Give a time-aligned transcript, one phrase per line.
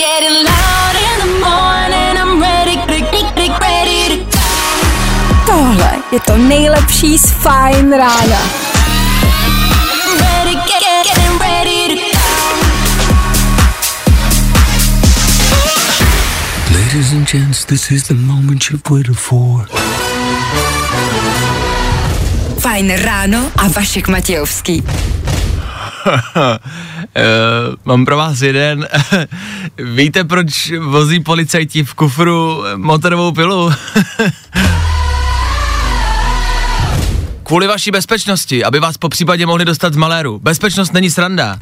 [0.00, 4.38] Getting loud in the morning, I'm ready, ready, ready to
[5.46, 8.40] Tohle je to nejlepší z Fajn rána.
[10.20, 12.18] ready, get, get, getting ready to
[16.74, 19.68] Ladies and gents, this is the moment you've waited for.
[22.58, 24.82] Fajn ráno a Vašek Matějovský.
[26.06, 26.12] Uh,
[27.84, 28.88] mám pro vás jeden.
[29.94, 33.72] Víte, proč vozí policajti v kufru motorovou pilu?
[37.42, 40.38] Kvůli vaší bezpečnosti, aby vás po případě mohli dostat z maléru.
[40.42, 41.58] Bezpečnost není sranda.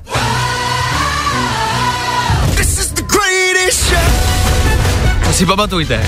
[5.26, 6.06] To si pamatujte.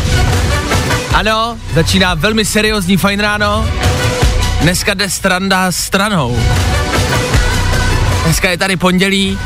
[1.14, 3.68] Ano, začíná velmi seriózní fajn ráno.
[4.60, 6.40] Dneska jde stranda stranou.
[8.30, 9.38] Dneska je tady pondělí.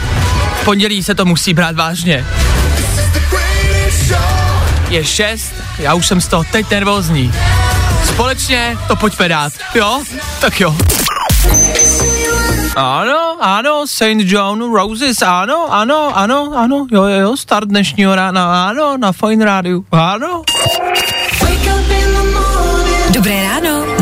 [0.61, 2.27] V pondělí se to musí brát vážně.
[4.89, 7.33] Je šest, já už jsem z toho teď nervózní.
[8.05, 10.03] Společně to pojďme dát, jo?
[10.41, 10.77] Tak jo.
[12.77, 14.03] Ano, ano, St.
[14.19, 19.45] John Roses, ano, ano, ano, ano, jo, jo, jo, start dnešního rána, ano, na Fine
[19.45, 20.43] Radio, ano.
[23.11, 23.94] Dobré ráno,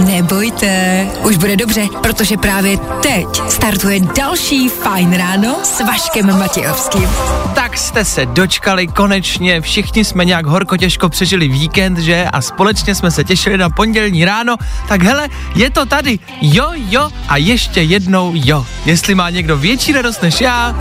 [0.52, 7.08] nebojte, už bude dobře, protože právě teď startuje další Fajn ráno s Vaškem Matějovským.
[7.54, 12.24] Tak jste se dočkali konečně, všichni jsme nějak horko těžko přežili víkend, že?
[12.32, 14.56] A společně jsme se těšili na pondělní ráno,
[14.88, 18.66] tak hele, je to tady, jo, jo a ještě jednou jo.
[18.84, 20.74] Jestli má někdo větší radost než já,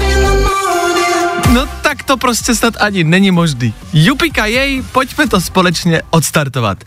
[1.53, 3.73] no tak to prostě snad ani není možný.
[3.93, 6.83] Jupika jej, pojďme to společně odstartovat.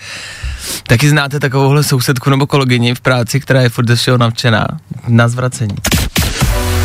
[0.86, 4.66] Taky znáte takovouhle sousedku nebo kolegyni v práci, která je furt ze všeho navčená
[5.08, 5.74] na zvracení.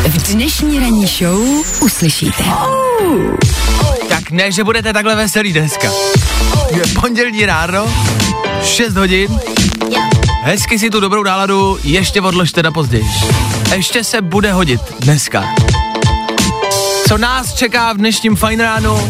[0.08, 1.40] V dnešní ranní show
[1.80, 2.44] uslyšíte.
[4.08, 5.88] Tak ne, že budete takhle veselý dneska.
[6.70, 7.94] Je pondělní ráno,
[8.62, 9.40] 6 hodin,
[10.42, 13.04] hezky si tu dobrou náladu ještě odložte na později.
[13.74, 15.44] Ještě se bude hodit dneska.
[17.10, 19.08] Co nás čeká v dnešním fajn ránu?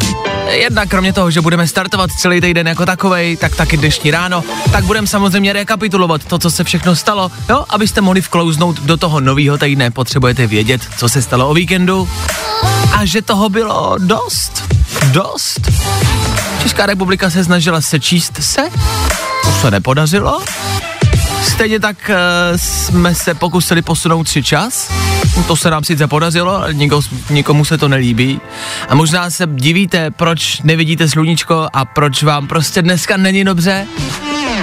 [0.51, 4.85] Jednak kromě toho, že budeme startovat celý týden jako takovej, tak taky dnešní ráno, tak
[4.85, 9.59] budeme samozřejmě rekapitulovat to, co se všechno stalo, jo, abyste mohli vklouznout do toho nového
[9.59, 12.09] týdne, potřebujete vědět, co se stalo o víkendu
[12.93, 14.65] a že toho bylo dost,
[15.13, 15.61] dost.
[16.63, 18.63] Česká republika se snažila sečíst se,
[19.45, 20.41] to se nepodařilo.
[21.43, 24.91] Stejně tak uh, jsme se pokusili posunout si čas,
[25.47, 26.75] to se nám sice podařilo, ale
[27.31, 28.41] nikomu, se to nelíbí.
[28.89, 33.87] A možná se divíte, proč nevidíte sluníčko a proč vám prostě dneska není dobře.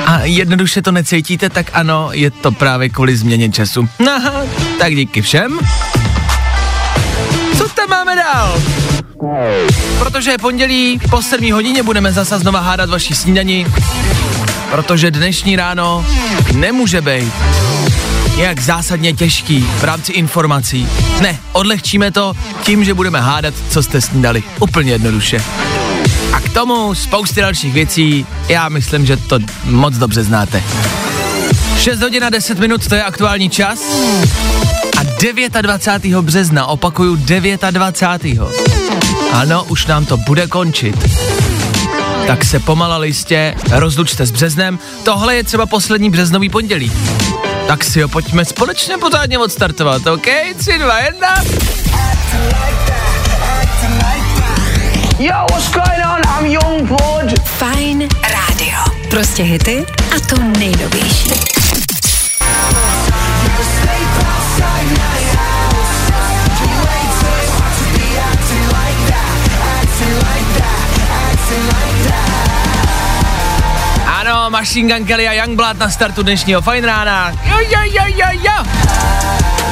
[0.06, 3.90] A jednoduše to necítíte, tak ano, je to právě kvůli změně času.
[4.16, 4.42] Aha,
[4.80, 5.60] tak díky všem.
[7.58, 8.62] Co tam máme dál?
[10.00, 13.68] Protože je pondělí, po 7 hodině budeme zase znova hádat vaši snídani,
[14.72, 16.06] protože dnešní ráno
[16.54, 17.34] nemůže být
[18.38, 20.88] jak zásadně těžký v rámci informací.
[21.22, 22.34] Ne, odlehčíme to
[22.64, 24.44] tím, že budeme hádat, co jste snídali.
[24.60, 25.44] Úplně jednoduše.
[26.34, 30.64] A k tomu spousty dalších věcí, já myslím, že to moc dobře znáte.
[31.78, 33.80] 6 hodin a 10 minut, to je aktuální čas.
[34.98, 36.22] A 29.
[36.22, 38.42] března, opakuju 29.
[39.32, 41.10] Ano, už nám to bude končit.
[42.28, 44.80] Tak se pomala listě rozlučte s březnem.
[45.04, 46.92] Tohle je třeba poslední březnový pondělí.
[47.68, 50.28] Tak si ho pojďme společně pořádně odstartovat, OK?
[50.58, 51.36] 3, 2, 1.
[55.20, 56.22] Yo, what's going on?
[56.40, 57.40] I'm Young Blood.
[57.44, 58.78] Fajn rádio.
[59.10, 59.86] Prostě hity
[60.16, 61.32] a to nejnovější.
[74.68, 77.32] Machine Gun Kelly a Youngblood na startu dnešního fajn rána.
[77.32, 79.67] Jo, jo, jo, jo, jo.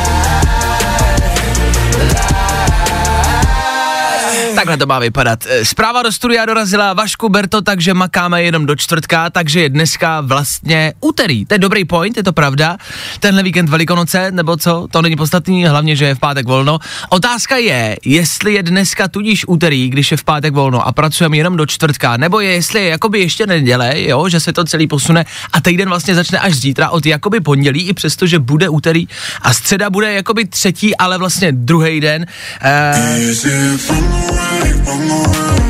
[4.56, 5.40] Takhle to má vypadat.
[5.50, 10.22] Eh, Zpráva do studia dorazila Vašku Berto, takže makáme jenom do čtvrtka, takže je dneska
[10.22, 11.46] vlastně úterý.
[11.46, 12.78] To je dobrý point, je to pravda.
[13.20, 16.80] Tenhle víkend Velikonoce, nebo co, to není podstatný, hlavně, že je v pátek volno.
[17.10, 21.58] Otázka je, jestli je dneska tudíž úterý, když je v pátek volno a pracujeme jenom
[21.58, 25.26] do čtvrtka, nebo je, jestli je jakoby ještě neděle, jo, že se to celý posune
[25.54, 29.08] a týden vlastně začne až zítra od jakoby pondělí, i přesto, že bude úterý
[29.42, 32.26] a středa bude jakoby třetí, ale vlastně druhý den.
[32.62, 34.45] Eh,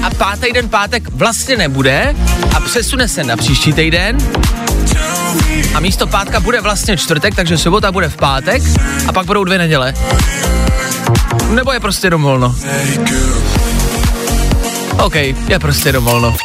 [0.04, 2.16] a pátý den pátek vlastně nebude
[2.56, 4.18] a přesune se na příští týden.
[5.76, 8.64] A místo pátka bude vlastně čtvrtek, takže sobota bude v pátek
[9.08, 9.94] a pak budou dvě neděle.
[11.50, 12.56] Nebo je prostě jenom volno.
[14.98, 15.16] OK,
[15.48, 16.36] je prostě dovolno.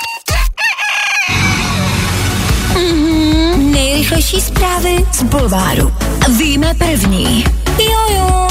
[3.56, 5.94] Nejrychlejší zprávy z Bulváru.
[6.38, 7.44] Víme první.
[7.79, 8.49] Jojo.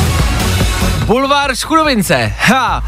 [1.06, 2.34] Bulvár z chudovince.
[2.40, 2.84] Ha!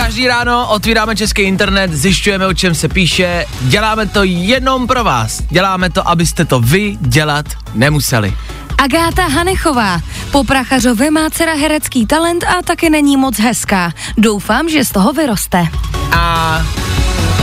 [0.00, 5.42] Každý ráno otvíráme český internet, zjišťujeme, o čem se píše, děláme to jenom pro vás.
[5.50, 8.34] Děláme to, abyste to vy dělat nemuseli.
[8.78, 10.00] Agáta Hanechová.
[10.32, 13.92] Po Prachařově má dcera herecký talent a taky není moc hezká.
[14.18, 15.68] Doufám, že z toho vyroste.
[16.12, 16.62] A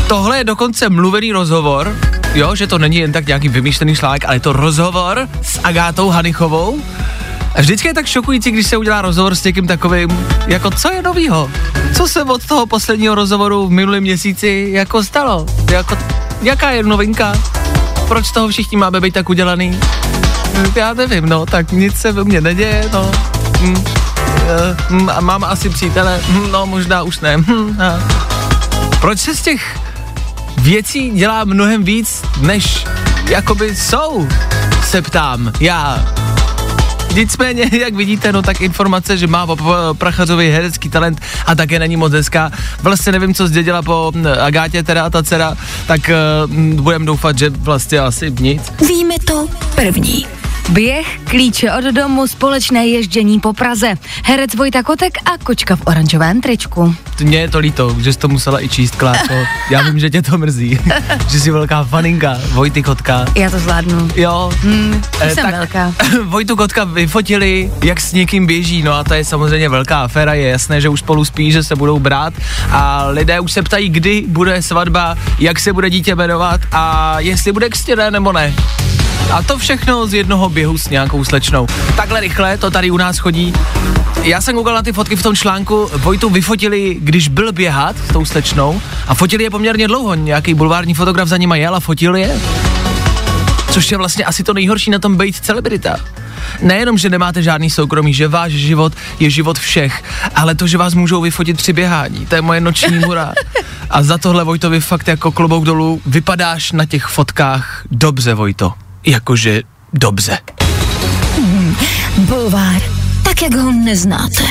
[0.07, 1.95] tohle je dokonce mluvený rozhovor,
[2.33, 6.09] jo, že to není jen tak nějaký vymýšlený článek, ale je to rozhovor s Agátou
[6.09, 6.81] Hanichovou.
[7.57, 11.01] A vždycky je tak šokující, když se udělá rozhovor s někým takovým, jako co je
[11.01, 11.51] novýho?
[11.95, 15.45] Co se od toho posledního rozhovoru v minulém měsíci jako stalo?
[15.71, 15.97] Jako,
[16.41, 17.35] jaká je novinka?
[18.07, 19.79] Proč toho všichni máme být tak udělaný?
[20.75, 23.11] Já nevím, no, tak nic se ve mně neděje, no.
[23.59, 23.83] Hm.
[24.47, 27.37] eh, hm, a mám asi přítele, hm, no možná už ne.
[27.37, 27.77] Hm.
[29.01, 29.79] Proč se z těch
[30.57, 32.85] věcí dělá mnohem víc, než
[33.29, 34.27] jakoby jsou,
[34.83, 36.05] se ptám já.
[37.17, 39.47] Nicméně, jak vidíte, no tak informace, že má
[39.93, 42.51] Prachařovi herecký talent a také není moc hezká.
[42.81, 44.11] Vlastně nevím, co zdědila po
[44.41, 46.01] Agátě, teda ta dcera, tak
[46.49, 48.73] uh, budem doufat, že vlastně asi nic.
[48.87, 50.36] Víme to první.
[50.69, 53.93] Běh, klíče od domu, společné ježdění po Praze.
[54.23, 56.95] Herec Vojta Kotek a kočka v oranžovém tričku.
[57.23, 59.33] Mně je to líto, že jsi to musela i číst, Klárko.
[59.71, 60.79] Já vím, že tě to mrzí,
[61.29, 63.25] že jsi velká faninka Vojty Kotka.
[63.35, 64.09] Já to zvládnu.
[64.15, 65.93] Jo, Hmm, Eh, už jsem tak- velká.
[66.23, 70.49] Vojtu Kotka vyfotili, jak s někým běží, no a to je samozřejmě velká aféra, je
[70.49, 72.33] jasné, že už spolu spí, že se budou brát
[72.71, 77.51] a lidé už se ptají, kdy bude svatba, jak se bude dítě jmenovat a jestli
[77.51, 78.53] bude křtěné nebo ne.
[79.31, 81.67] A to všechno z jednoho běhu s nějakou slečnou.
[81.95, 83.53] Takhle rychle to tady u nás chodí.
[84.23, 88.13] Já jsem koukal na ty fotky v tom článku, Vojtu vyfotili, když byl běhat s
[88.13, 92.15] tou slečnou a fotili je poměrně dlouho, nějaký bulvární fotograf za nima jel a fotil
[92.15, 92.39] je
[93.77, 95.97] což je vlastně asi to nejhorší na tom být celebrita.
[96.61, 100.03] Nejenom, že nemáte žádný soukromí, že váš život je život všech,
[100.35, 103.33] ale to, že vás můžou vyfotit při běhání, to je moje noční mura.
[103.89, 108.73] A za tohle, Vojtovi, fakt jako klobouk dolů, vypadáš na těch fotkách dobře, Vojto.
[109.07, 109.61] Jakože
[109.93, 110.37] dobře.
[112.17, 112.81] Bulvár.
[113.23, 114.43] Tak, jak ho neznáte.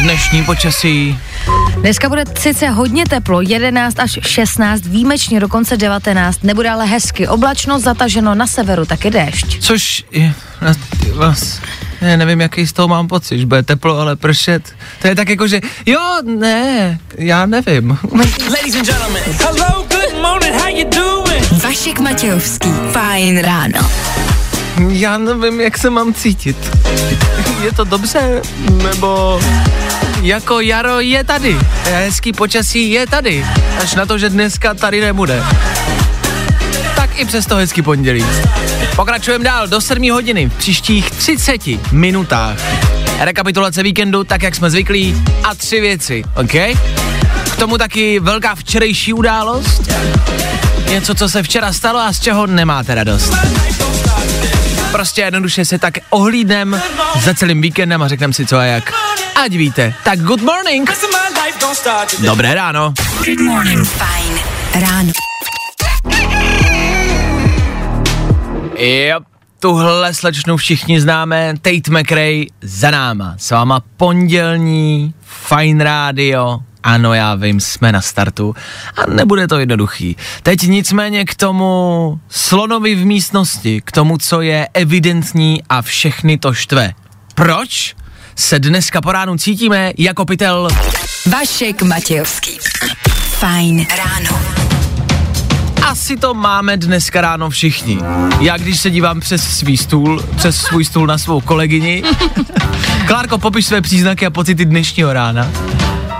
[0.00, 1.18] Dnešní počasí,
[1.80, 7.78] Dneska bude sice hodně teplo, 11 až 16, výjimečně dokonce 19, nebude ale hezky, oblačno,
[7.78, 9.58] zataženo na severu, taky déšť.
[9.60, 10.32] což je,
[10.62, 11.60] na- ty vás,
[12.02, 14.72] ne, nevím, jaký z toho mám pocit, že bude teplo, ale pršet.
[15.02, 16.00] To je tak jako, že jo,
[16.38, 17.98] ne, já nevím.
[18.50, 19.77] Ladies and gentlemen, hello,
[21.68, 23.90] Vašek Matějovský, fajn ráno.
[24.88, 26.56] Já nevím, jak se mám cítit.
[27.64, 28.42] Je to dobře,
[28.82, 29.40] nebo
[30.22, 31.58] jako jaro je tady.
[31.84, 33.46] Hezký počasí je tady.
[33.82, 35.44] Až na to, že dneska tady nebude.
[36.96, 38.24] Tak i přesto hezký pondělí.
[38.96, 42.58] Pokračujeme dál do 7 hodiny v příštích 30 minutách.
[43.18, 46.52] Rekapitulace víkendu, tak jak jsme zvyklí, a tři věci, OK?
[47.52, 49.90] K tomu taky velká včerejší událost.
[50.90, 53.34] Něco, co se včera stalo a z čeho nemáte radost.
[54.92, 56.82] Prostě jednoduše se tak ohlídnem
[57.20, 58.92] za celým víkendem a řekneme si co a jak.
[59.44, 59.94] Ať víte.
[60.04, 60.90] Tak good morning.
[62.18, 62.94] Dobré ráno.
[63.84, 64.38] Fajn
[64.74, 65.12] ráno.
[68.78, 69.22] Yep.
[69.60, 73.34] Tuhle slečnu všichni známe, Tate McRae za náma.
[73.38, 75.14] S váma pondělní
[75.48, 76.58] Fine Radio.
[76.88, 78.54] Ano, já vím, jsme na startu
[78.96, 80.16] a nebude to jednoduchý.
[80.42, 86.54] Teď nicméně k tomu slonovi v místnosti, k tomu, co je evidentní a všechny to
[86.54, 86.92] štve.
[87.34, 87.94] Proč
[88.36, 90.68] se dneska po ránu cítíme jako pytel
[91.26, 92.58] Vašek Matějovský.
[93.38, 94.40] Fajn ráno.
[95.86, 97.98] Asi to máme dneska ráno všichni.
[98.40, 102.02] Já když se dívám přes svý stůl, přes svůj stůl na svou kolegyni.
[103.06, 105.50] Klárko, popiš své příznaky a pocity dnešního rána.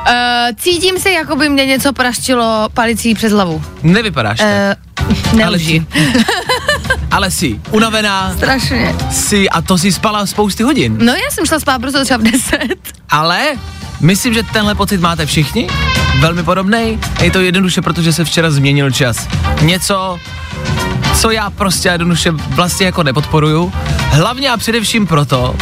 [0.08, 0.14] Uh,
[0.56, 3.62] cítím se, jako by mě něco praštilo palicí přes hlavu.
[3.82, 5.86] Nevypadáš tak, Uh, ale, nelží.
[7.10, 8.94] ale jsi unavená, Strašně.
[9.10, 10.96] jsi a to si spala spousty hodin.
[11.00, 12.58] No já jsem šla spát prostě třeba v 10.
[13.10, 13.40] Ale
[14.00, 15.68] myslím, že tenhle pocit máte všichni.
[16.20, 16.98] Velmi podobný.
[17.22, 19.28] Je to jednoduše, protože se včera změnil čas.
[19.62, 20.18] Něco,
[21.20, 23.72] co já prostě jednoduše vlastně jako nepodporuju.
[24.10, 25.56] Hlavně a především proto,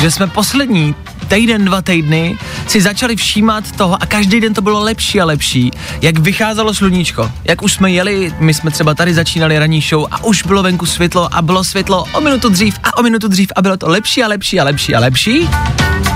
[0.00, 0.94] že jsme poslední
[1.30, 5.70] týden, dva týdny si začali všímat toho a každý den to bylo lepší a lepší,
[6.02, 7.30] jak vycházelo sluníčko.
[7.44, 10.86] Jak už jsme jeli, my jsme třeba tady začínali ranní show a už bylo venku
[10.86, 14.22] světlo a bylo světlo o minutu dřív a o minutu dřív a bylo to lepší
[14.22, 15.48] a lepší a lepší a lepší.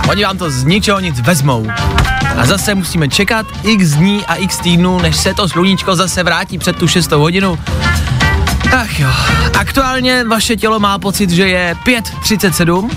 [0.08, 1.66] Oni vám to z ničeho nic vezmou.
[2.36, 6.58] A zase musíme čekat x dní a x týdnů, než se to sluníčko zase vrátí
[6.58, 7.58] před tu 6 hodinu.
[8.72, 9.08] Ach jo,
[9.58, 12.90] aktuálně vaše tělo má pocit, že je 5.37,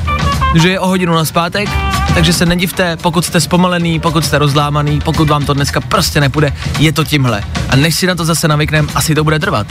[0.55, 1.69] že je o hodinu na zpátek,
[2.17, 6.53] takže se nedivte, pokud jste zpomalený, pokud jste rozlámaný, pokud vám to dneska prostě nepůjde,
[6.79, 7.43] je to tímhle.
[7.69, 9.67] A než si na to zase navyknem, asi to bude trvat.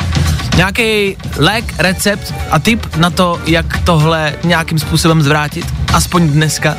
[0.56, 6.76] Nějaký lék, recept a tip na to, jak tohle nějakým způsobem zvrátit, aspoň dneska,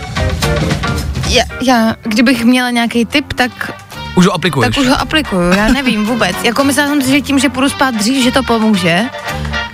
[1.27, 3.71] Já, já kdybych měla nějaký tip, tak,
[4.15, 4.75] už ho aplikuješ.
[4.75, 6.35] tak už ho aplikuju, já nevím vůbec.
[6.43, 9.05] Jako myslela jsem si, že tím, že půjdu spát dřív, že to pomůže.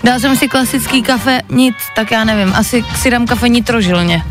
[0.03, 4.23] Dala jsem si klasický kafe, nic, tak já nevím, asi si dám kafe nitrožilně.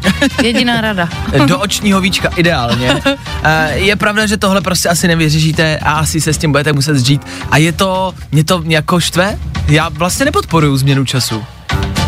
[0.42, 1.08] Jediná rada.
[1.46, 3.02] do očního víčka ideálně.
[3.44, 6.96] Eh, je pravda, že tohle prostě asi nevyřešíte a asi se s tím budete muset
[6.96, 7.22] zžít.
[7.50, 9.38] A je to, mě to jako štve?
[9.68, 11.44] Já vlastně nepodporuju změnu času.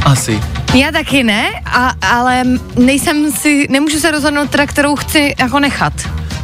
[0.04, 0.40] Asi.
[0.74, 2.42] Já taky ne, a, ale
[2.76, 5.92] nejsem si, nemůžu se rozhodnout teda, kterou chci jako nechat.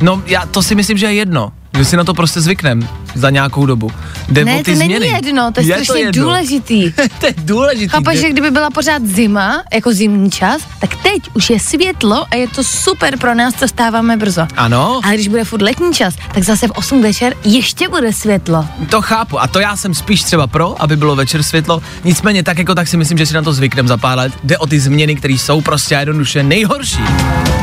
[0.01, 1.53] No, já to si myslím, že je jedno.
[1.79, 3.91] Že si na to prostě zvyknem za nějakou dobu.
[4.29, 5.07] Jde ne, o ty to není změny.
[5.07, 6.23] jedno, to je, strašně jedno.
[6.23, 6.93] důležitý.
[7.21, 7.89] to je důležitý.
[7.89, 12.25] Chápeš, Jde- že kdyby byla pořád zima, jako zimní čas, tak teď už je světlo
[12.31, 14.47] a je to super pro nás, co stáváme brzo.
[14.57, 18.67] Ano, Ale když bude furt letní čas, tak zase v 8 večer ještě bude světlo.
[18.91, 19.41] to chápu.
[19.41, 21.83] A to já jsem spíš třeba pro, aby bylo večer světlo.
[22.05, 24.33] Nicméně tak jako tak si myslím, že si na to zvyknem za pár let.
[24.45, 27.01] Jde o ty změny, které jsou prostě a jednoduše nejhorší.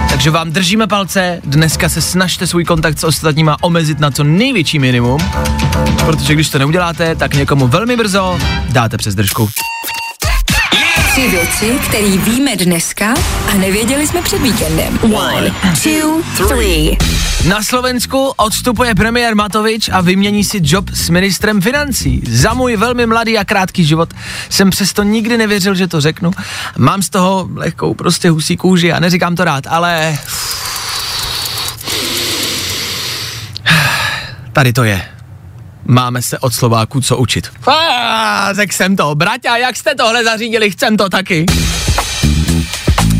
[0.10, 4.80] Takže vám držíme palce, dneska se snažte svůj kontakt s ostatníma omezit na co největší
[4.80, 5.20] minimum,
[6.06, 8.39] protože když to neuděláte, tak někomu velmi brzo
[8.70, 9.50] dáte přes držku.
[11.12, 13.13] Tři věci, které víme dneska
[13.51, 15.00] a nevěděli jsme před víkendem.
[15.13, 15.51] One,
[15.84, 16.98] two, three.
[17.48, 22.22] Na Slovensku odstupuje premiér Matovič a vymění si job s ministrem financí.
[22.29, 24.13] Za můj velmi mladý a krátký život
[24.50, 26.32] jsem přesto nikdy nevěřil, že to řeknu.
[26.77, 30.17] Mám z toho lehkou prostě husí kůži a neříkám to rád, ale...
[34.53, 35.16] Tady to je.
[35.88, 37.50] Máme se od Slováků co učit.
[38.56, 39.15] Tak jsem to.
[39.15, 41.46] Braťa, jak jste tohle zařídili, chcem to taky.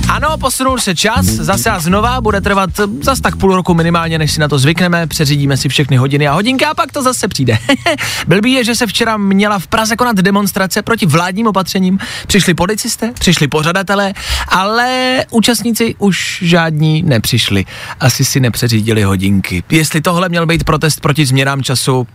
[0.10, 4.18] Ano, posunul se čas, zase a znova, bude trvat eh, zas tak půl roku minimálně,
[4.18, 7.28] než si na to zvykneme, přeřídíme si všechny hodiny a hodinky a pak to zase
[7.28, 7.58] přijde.
[8.28, 12.00] Blbý je, že se včera měla v Praze konat demonstrace proti vládním opatřením.
[12.28, 14.14] Přišli policisté, přišli pořadatelé,
[14.48, 17.66] ale účastníci už žádní nepřišli.
[18.00, 19.64] Asi si nepřeřídili hodinky.
[19.70, 22.08] Jestli tohle měl být protest proti změnám času,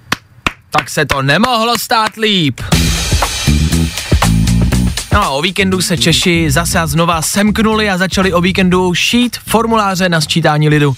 [0.77, 2.61] tak se to nemohlo stát líp.
[5.13, 9.37] No a o víkendu se Češi zase a znova semknuli a začali o víkendu šít
[9.47, 10.97] formuláře na sčítání lidu.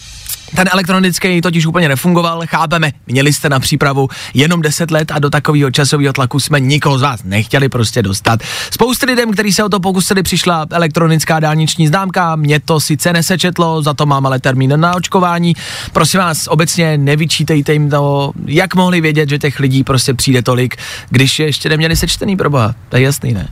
[0.56, 5.30] Ten elektronický totiž úplně nefungoval, chápeme, měli jste na přípravu jenom 10 let a do
[5.30, 8.40] takového časového tlaku jsme nikoho z vás nechtěli prostě dostat.
[8.70, 13.82] Spousty lidem, kteří se o to pokusili, přišla elektronická dálniční známka, mě to sice nesečetlo,
[13.82, 15.54] za to mám ale termín na očkování.
[15.92, 20.76] Prosím vás, obecně nevyčítejte jim to, jak mohli vědět, že těch lidí prostě přijde tolik,
[21.10, 22.74] když je ještě neměli sečtený proboha.
[22.88, 23.48] To je jasný, ne?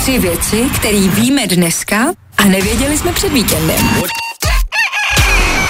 [0.00, 2.06] Tři věci, které víme dneska
[2.38, 3.76] a nevěděli jsme před víkendem.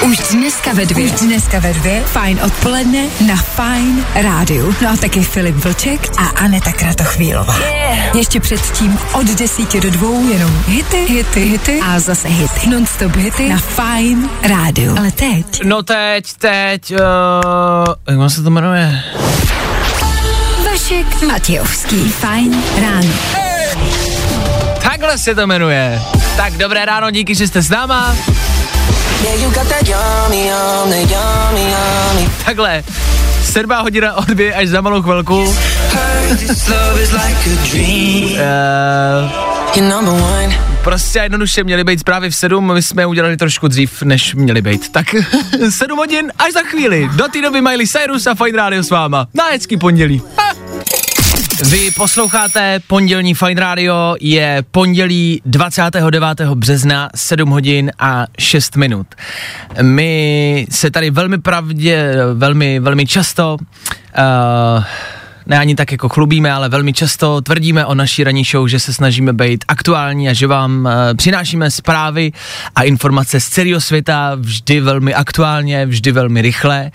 [0.03, 1.05] Už dneska ve dvě.
[1.05, 2.03] Už dneska ve dvě.
[2.05, 4.75] Fajn odpoledne na Fajn rádiu.
[4.83, 7.59] No a taky Filip Vlček a Aneta Kratochvílová.
[7.59, 8.15] Yeah.
[8.15, 12.69] Ještě předtím od desíti do dvou jenom hity, hity, hity a zase hity.
[12.69, 14.99] Non-stop hity na Fajn rádiu.
[14.99, 16.91] Ale teď No teď, teď,
[18.11, 19.03] uh, jak se to jmenuje?
[20.71, 22.09] Vašek Matějovský.
[22.09, 23.13] Fajn ráno.
[24.83, 26.03] Takhle se to jmenuje.
[26.37, 28.15] Tak dobré ráno, díky, že jste s náma.
[32.45, 32.85] Takhle.
[33.45, 35.45] Sedmá hodina od dvě až za malou chvilku.
[38.35, 39.33] Uh,
[40.85, 44.63] prostě jednoduše měli být zprávy v sedm, my jsme je udělali trošku dřív, než měli
[44.63, 44.93] být.
[44.93, 45.07] Tak
[45.71, 47.11] sedm hodin až za chvíli.
[47.17, 49.27] Do té doby Miley Cyrus a Fine Radio s váma.
[49.35, 50.23] Na hezký pondělí.
[50.39, 50.68] Ha.
[51.65, 56.41] Vy posloucháte pondělní Fine Radio, je pondělí 29.
[56.55, 59.07] března, 7 hodin a 6 minut.
[59.83, 64.85] My se tady velmi pravdě, velmi, velmi často, uh,
[65.49, 68.93] ne ani tak jako chlubíme, ale velmi často tvrdíme o naší ranní show, že se
[68.95, 72.33] snažíme být aktuální a že vám uh, přinášíme zprávy
[72.75, 76.91] a informace z celého světa vždy velmi aktuálně, vždy velmi rychle.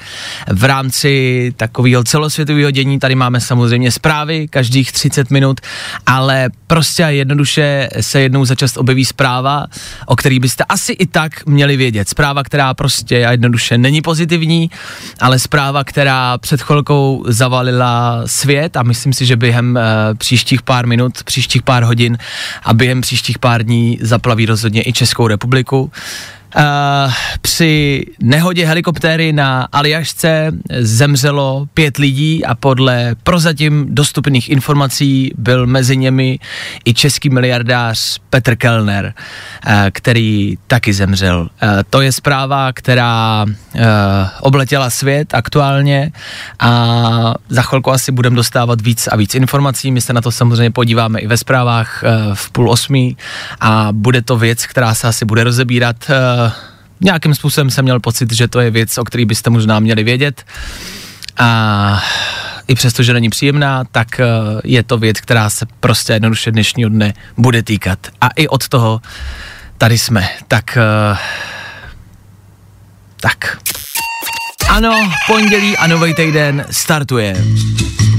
[0.52, 5.62] V rámci takového celosvětového dění tady máme samozřejmě zprávy každých 30 minut,
[6.06, 9.66] ale prostě jednoduše se jednou za čas objeví zpráva,
[10.06, 12.10] o který byste asi i tak měli vědět.
[12.10, 14.70] Zpráva, která prostě a jednoduše není pozitivní,
[15.20, 20.88] ale zpráva, která před chvilkou zavalila svět a myslím si, že během uh, příštích pár
[20.88, 22.18] minut, příštích pár hodin
[22.64, 25.92] a během příštích pár dní zaplaví rozhodně i Českou republiku.
[26.56, 35.68] Uh, při nehodě helikoptéry na Aljašce zemřelo pět lidí a podle prozatím dostupných informací byl
[35.68, 36.40] mezi nimi
[36.86, 39.14] i český miliardář Petr Kellner,
[39.68, 41.42] uh, který taky zemřel.
[41.42, 43.46] Uh, to je zpráva, která
[44.42, 46.12] obletěla svět aktuálně
[46.60, 49.92] a za chvilku asi budeme dostávat víc a víc informací.
[49.92, 53.18] My se na to samozřejmě podíváme i ve zprávách v půl osmí
[53.60, 55.96] a bude to věc, která se asi bude rozebírat
[57.02, 60.46] nějakým způsobem jsem měl pocit, že to je věc, o který byste možná měli vědět.
[61.38, 62.04] A
[62.68, 64.26] i přesto, že není příjemná, tak eh,
[64.64, 68.00] je to věc, která se prostě jednoduše dnešního dne bude týkat.
[68.22, 69.02] A i od toho
[69.78, 70.30] tady jsme.
[70.48, 71.18] Tak, eh,
[73.22, 73.58] tak.
[74.70, 77.44] Ano, pondělí a nový týden startuje.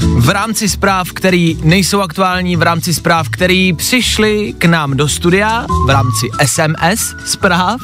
[0.07, 5.67] V rámci zpráv, které nejsou aktuální, v rámci zpráv, které přišly k nám do studia,
[5.87, 7.81] v rámci SMS zpráv,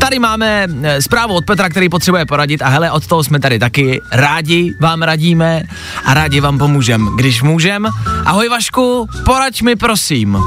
[0.00, 3.58] Tady máme eh, zprávu od Petra, který potřebuje poradit a hele, od toho jsme tady
[3.58, 4.00] taky.
[4.12, 5.62] Rádi vám radíme
[6.04, 7.88] a rádi vám pomůžeme, když můžem.
[8.24, 10.38] Ahoj Vašku, poraď mi prosím.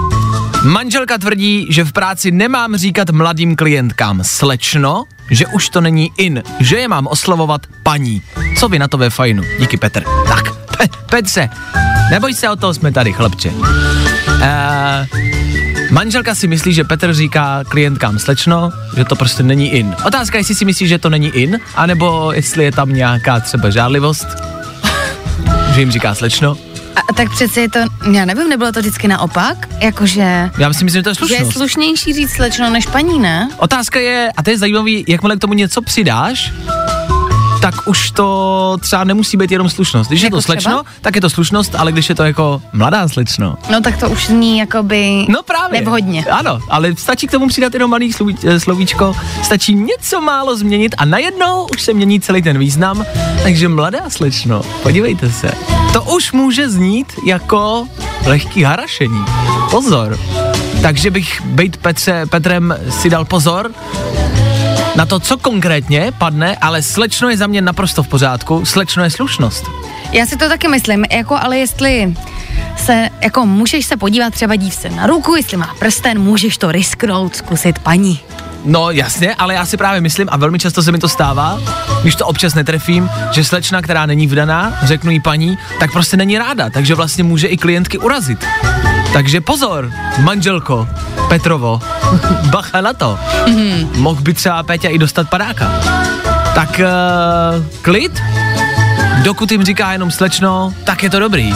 [0.63, 6.43] Manželka tvrdí, že v práci nemám říkat mladým klientkám slečno, že už to není in,
[6.59, 8.21] že je mám oslovovat paní.
[8.57, 9.43] Co vy na to ve fajnu?
[9.59, 10.03] Díky Petr.
[10.27, 11.49] Tak, Pe- Petře,
[12.11, 13.49] neboj se, o toho jsme tady, chlapče.
[13.49, 13.63] Uh,
[15.91, 19.95] manželka si myslí, že Petr říká klientkám slečno, že to prostě není in.
[20.05, 24.27] Otázka, jestli si myslí, že to není in, anebo jestli je tam nějaká třeba žádlivost,
[25.73, 26.57] že jim říká slečno.
[27.09, 27.79] A, tak přece je to,
[28.11, 29.67] já nevím, nebylo to vždycky naopak?
[29.79, 31.53] Jakože, Já myslím, že to je že je slušnost.
[31.57, 33.49] slušnější říct slečno než paní, ne?
[33.57, 36.53] Otázka je, a to je zajímavý, jakmile k tomu něco přidáš,
[37.63, 40.09] tak už to třeba nemusí být jenom slušnost.
[40.09, 40.83] Když je Jako to slečno, třeba?
[41.01, 43.55] tak je to slušnost, ale když je to jako mladá slečno.
[43.71, 45.79] No tak to už zní jakoby No právě.
[45.81, 46.25] nevhodně.
[46.25, 50.95] Ano, ale stačí k tomu přidat jenom malý sloví, eh, slovíčko, stačí něco málo změnit
[50.97, 53.05] a najednou už se mění celý ten význam.
[53.43, 55.51] Takže mladá slečno, podívejte se.
[55.93, 57.87] To už může znít jako
[58.25, 59.25] lehký harašení.
[59.71, 60.19] Pozor.
[60.81, 63.71] Takže bych být Petře, Petrem si dal pozor
[64.95, 68.65] na to, co konkrétně padne, ale slečno je za mě naprosto v pořádku.
[68.65, 69.65] Slečno je slušnost.
[70.11, 72.13] Já si to taky myslím, jako ale jestli
[72.77, 77.35] se, jako můžeš se podívat třeba dívce na ruku, jestli má prsten, můžeš to risknout,
[77.35, 78.19] zkusit paní.
[78.65, 81.59] No jasně, ale já si právě myslím, a velmi často se mi to stává,
[82.01, 86.37] když to občas netrefím, že slečna, která není vdaná, řeknu jí paní, tak prostě není
[86.37, 88.45] ráda, takže vlastně může i klientky urazit.
[89.13, 89.93] Takže pozor,
[90.25, 90.89] manželko,
[91.29, 91.81] Petrovo,
[92.49, 93.13] bacha na to.
[93.45, 94.01] Mm-hmm.
[94.01, 95.71] Mohl by třeba Péťa i dostat padáka.
[96.55, 98.23] Tak uh, klid,
[99.23, 101.53] dokud jim říká jenom slečno, tak je to dobrý.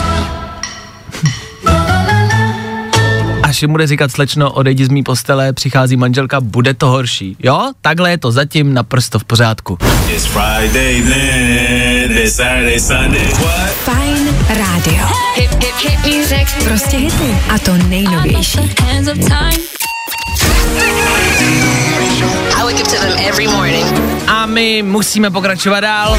[3.48, 7.36] Až jim bude říkat slečno, odejdi z mý postele, přichází manželka, bude to horší.
[7.42, 9.78] Jo, takhle je to zatím naprosto v pořádku.
[10.08, 13.28] It's Friday then, it's Saturday, Sunday.
[13.28, 13.70] What?
[13.70, 15.06] Fajn rádio.
[15.34, 16.64] Hip, hip, hip music.
[16.64, 17.38] Prostě hity.
[17.54, 18.58] A to nejnovější.
[18.58, 19.62] Hands of time.
[22.56, 23.86] I wake up to them every morning.
[24.26, 26.18] A my musíme pokračovat dál,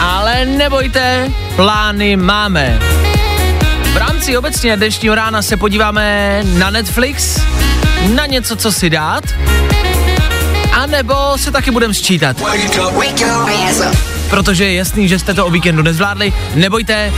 [0.00, 2.78] ale nebojte, plány máme.
[3.96, 7.40] V rámci obecně dnešního rána se podíváme na Netflix,
[8.14, 9.24] na něco, co si dát,
[10.72, 12.36] a nebo se taky budeme sčítat.
[14.30, 16.32] protože je jasný, že jste to o víkendu nezvládli.
[16.54, 17.12] Nebojte,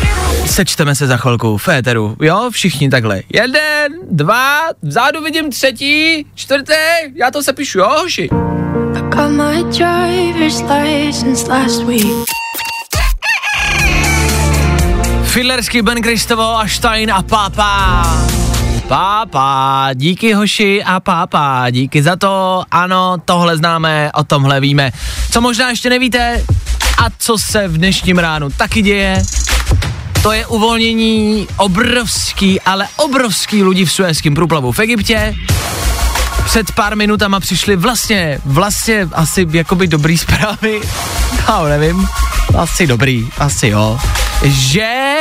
[0.47, 3.23] sečteme se za chvilku v éteru, jo, všichni takhle.
[3.33, 6.75] Jeden, dva, vzadu vidím třetí, čtvrtý,
[7.15, 8.29] já to sepíšu, jo, hoši.
[15.39, 18.03] Fiddlerský Ben Kristovo a Stein a Pápa.
[18.89, 24.91] Pápa, díky hoši a pápa, díky za to, ano, tohle známe, o tomhle víme.
[25.31, 26.45] Co možná ještě nevíte
[27.05, 29.23] a co se v dnešním ránu taky děje,
[30.23, 35.35] to je uvolnění obrovský, ale obrovský lidí v Suezském průplavu v Egyptě.
[36.49, 40.81] Před pár minutama přišly vlastně, vlastně asi jakoby dobrý zprávy,
[41.49, 42.09] já nevím,
[42.59, 43.99] asi dobrý, asi jo,
[44.45, 45.17] že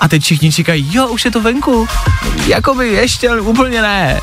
[0.00, 1.88] a teď všichni čekají, jo, už je to venku.
[2.46, 4.20] Jakoby ještě úplně ne.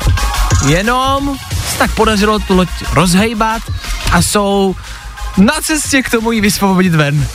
[0.68, 1.36] Jenom
[1.68, 3.62] se tak podařilo tu loď rozhejbat
[4.12, 4.76] a jsou
[5.40, 7.26] na cestě k tomu ji vysvobodit ven.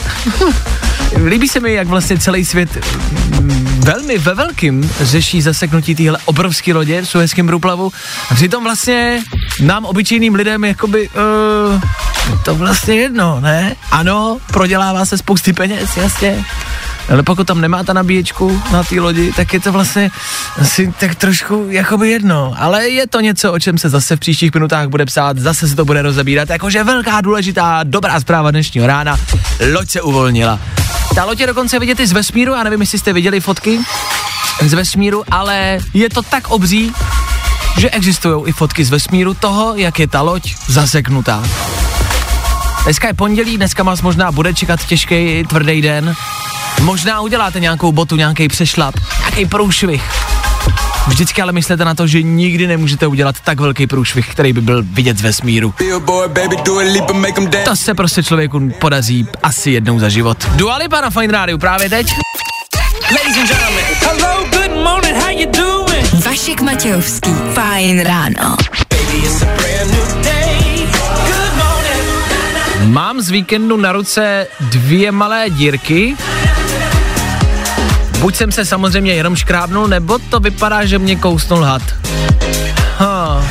[1.26, 2.70] Líbí se mi, jak vlastně celý svět
[3.42, 7.92] mm, velmi ve velkým řeší zaseknutí téhle obrovské lodě v Suezském průplavu
[8.30, 9.24] a přitom vlastně
[9.62, 11.82] nám obyčejným lidem jakoby uh,
[12.44, 13.76] to vlastně jedno, ne?
[13.92, 16.46] Ano, prodělává se spousty peněz, jasně,
[17.10, 20.12] Ale pokud tam nemá ta nabíječku na té lodi, tak je to vlastně
[20.62, 22.54] asi tak trošku jakoby jedno.
[22.58, 25.76] Ale je to něco, o čem se zase v příštích minutách bude psát, zase se
[25.76, 29.18] to bude rozebírat, jakože velká důležitá dobrá zpráva dnešního rána,
[29.74, 30.60] loď se uvolnila.
[31.16, 33.80] Ta loď je dokonce vidět i z vesmíru, já nevím, jestli jste viděli fotky
[34.62, 36.92] z vesmíru, ale je to tak obří,
[37.78, 41.44] že existují i fotky z vesmíru toho, jak je ta loď zaseknutá.
[42.84, 46.16] Dneska je pondělí, dneska vás možná bude čekat těžký, tvrdý den.
[46.86, 50.04] Možná uděláte nějakou botu, nějaký přešlap, nějaký průšvih.
[51.08, 54.84] Vždycky ale myslete na to, že nikdy nemůžete udělat tak velký průšvih, který by byl
[54.84, 55.74] vidět z vesmíru.
[57.66, 60.38] To se prostě člověku podaří asi jednou za život.
[60.50, 62.08] Dua Lipa na Fine Radio právě teď.
[63.12, 66.26] Ladies and gentlemen, hello, good morning, how you doing?
[66.26, 67.32] Vašek Matějovský.
[67.54, 68.58] Fajn ráno.
[72.84, 76.16] Mám z víkendu na ruce dvě malé dírky.
[78.20, 81.82] Buď jsem se samozřejmě jenom škrábnul, nebo to vypadá, že mě kousnul had.
[82.98, 83.46] Ha,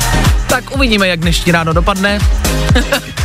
[0.47, 2.19] tak uvidíme, jak dnešní ráno dopadne.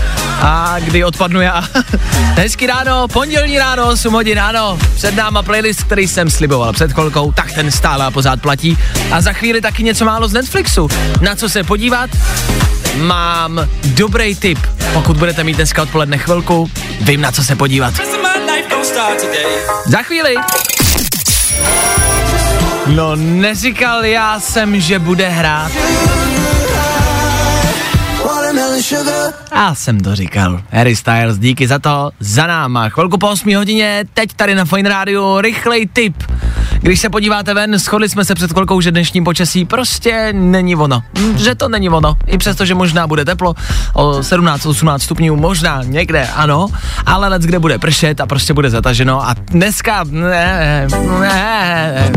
[0.43, 1.65] A kdy odpadnu já.
[2.35, 4.79] Hezký ráno, pondělní ráno, 8 hodin ráno.
[4.95, 8.79] Před náma playlist, který jsem sliboval před chvilkou, tak ten stále a pořád platí.
[9.11, 10.89] A za chvíli taky něco málo z Netflixu.
[11.21, 12.11] Na co se podívat?
[12.97, 14.59] Mám dobrý tip.
[14.93, 17.95] Pokud budete mít dneska odpoledne chvilku, vím na co se podívat.
[19.87, 20.35] Za chvíli.
[22.87, 25.73] No neříkal já jsem, že bude hrát.
[29.55, 30.63] Já jsem to říkal.
[30.71, 32.89] Harry Styles, díky za to, za náma.
[32.89, 36.23] Chvilku po 8 hodině, teď tady na Fine Radio, rychlej tip.
[36.83, 41.03] Když se podíváte ven, shodli jsme se před chvilkou, že dnešní počasí prostě není ono.
[41.19, 42.17] Hm, Že to není ono.
[42.27, 43.55] I přesto, že možná bude teplo,
[43.95, 46.67] o 17-18 stupňů, možná někde, ano,
[47.07, 50.87] ale let kde bude pršet a prostě bude zataženo a dneska, ne,
[51.21, 52.13] ne,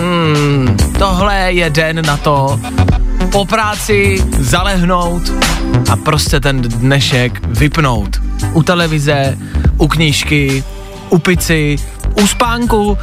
[0.00, 2.60] mm, tohle je den na to,
[3.32, 5.22] po práci zalehnout
[5.90, 8.16] a prostě ten dnešek vypnout.
[8.52, 9.38] U televize,
[9.78, 10.64] u knížky,
[11.08, 11.76] u pici,
[12.22, 12.98] u spánku,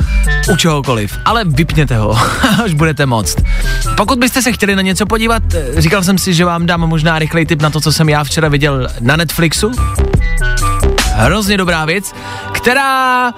[0.52, 1.17] u čehokoliv.
[1.26, 2.17] Ale vypněte ho,
[2.63, 3.38] až budete moct.
[3.97, 7.19] Pokud byste se chtěli na něco podívat, eh, říkal jsem si, že vám dám možná
[7.19, 9.71] rychlej tip na to, co jsem já včera viděl na Netflixu.
[11.15, 12.13] Hrozně dobrá věc,
[12.52, 13.32] která...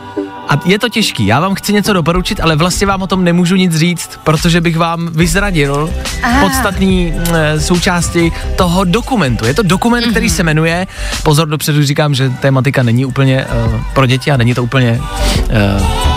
[0.49, 3.55] A je to těžký, já vám chci něco doporučit, ale vlastně vám o tom nemůžu
[3.55, 5.89] nic říct, protože bych vám vyzradil
[6.23, 6.41] Aha.
[6.41, 9.45] podstatný e, součásti toho dokumentu.
[9.45, 10.11] Je to dokument, mm-hmm.
[10.11, 10.87] který se jmenuje,
[11.23, 13.47] pozor, dopředu říkám, že tématika není úplně e,
[13.93, 15.01] pro děti a není to úplně...
[15.49, 16.15] E,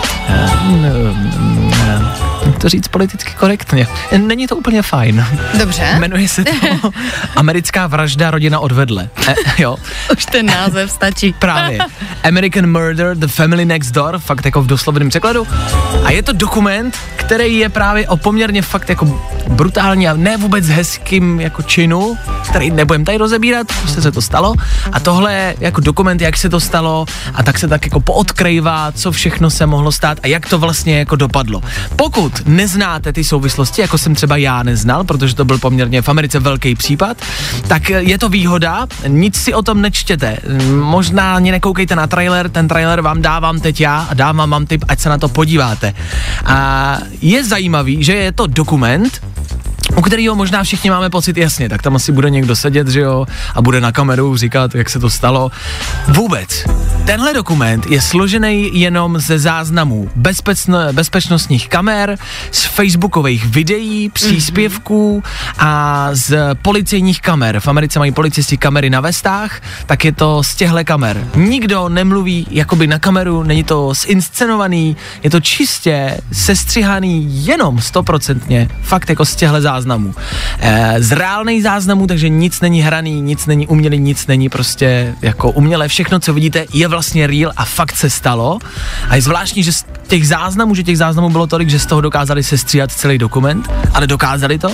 [2.59, 3.87] to říct politicky korektně.
[4.17, 5.25] Není to úplně fajn.
[5.59, 5.95] Dobře.
[5.99, 6.51] Jmenuje se to
[7.35, 9.09] Americká vražda rodina odvedle.
[9.27, 9.77] E, jo,
[10.17, 11.33] Už ten název stačí.
[11.39, 11.79] Právě.
[12.23, 15.47] American Murder, The Family Next Door, fakt jako v doslovném překladu.
[16.03, 20.67] A je to dokument, který je právě o poměrně fakt jako brutální a ne vůbec
[20.67, 22.17] hezkým jako činu,
[22.49, 24.53] který nebudem tady rozebírat, prostě se to stalo.
[24.91, 28.91] A tohle je jako dokument, jak se to stalo a tak se tak jako poodkrývá,
[28.91, 31.61] co všechno se mohlo stát a jak to vlastně jako dopadlo.
[31.95, 36.39] Pokud neznáte ty souvislosti, jako jsem třeba já neznal, protože to byl poměrně v Americe
[36.39, 37.17] velký případ,
[37.67, 40.37] tak je to výhoda, nic si o tom nečtěte.
[40.73, 44.85] Možná ani nekoukejte na trailer, ten trailer vám dávám teď já a dávám vám tip,
[44.87, 45.93] ať se na to podíváte.
[46.45, 49.21] A je zajímavý, že je to dokument,
[49.95, 53.25] u kterého možná všichni máme pocit jasně, tak tam asi bude někdo sedět, že jo,
[53.55, 55.51] a bude na kameru říkat, jak se to stalo.
[56.07, 56.65] Vůbec.
[57.05, 62.17] Tenhle dokument je složený jenom ze záznamů bezpečn- bezpečnostních kamer,
[62.51, 65.23] z facebookových videí, příspěvků
[65.59, 67.59] a z policejních kamer.
[67.59, 71.27] V Americe mají policisti kamery na vestách, tak je to z těchto kamer.
[71.35, 79.09] Nikdo nemluví jakoby na kameru, není to zinscenovaný, je to čistě sestřihaný jenom stoprocentně, fakt
[79.09, 79.78] jako z těchto záznamů.
[80.59, 85.51] E, z reálných záznamů, takže nic není hraný, nic není umělý, nic není prostě jako
[85.51, 85.87] umělé.
[85.87, 88.59] Všechno, co vidíte, je vlastně real a fakt se stalo.
[89.09, 92.01] A je zvláštní, že z těch záznamů, že těch záznamů bylo tolik, že z toho
[92.01, 94.71] dokázali sestříhat celý dokument, ale dokázali to.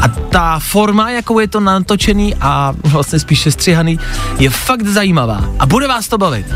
[0.00, 3.98] A ta forma, jakou je to natočený a vlastně spíš sestříhaný,
[4.38, 5.44] je fakt zajímavá.
[5.58, 6.46] A bude vás to bavit.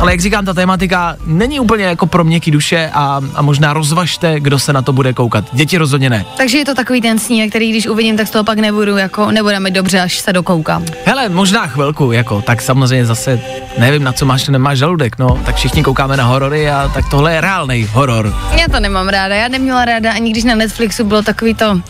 [0.00, 4.40] Ale jak říkám, ta tématika není úplně jako pro měkký duše a, a možná rozvažte,
[4.40, 5.44] kdo se na to bude koukat.
[5.52, 6.24] Děti rozhodně ne.
[6.36, 9.30] Takže je to takový ten snímek, který když uvidím, tak z toho pak nebudu jako,
[9.30, 10.84] nebude mi dobře, až se dokoukám.
[11.04, 13.40] Hele, možná chvilku, jako, tak samozřejmě zase
[13.78, 17.34] nevím, na co máš, nemáš žaludek, no, tak všichni koukáme na horory a tak tohle
[17.34, 18.34] je reálný horor.
[18.60, 21.80] Já to nemám ráda, já neměla ráda, ani když na Netflixu bylo takový to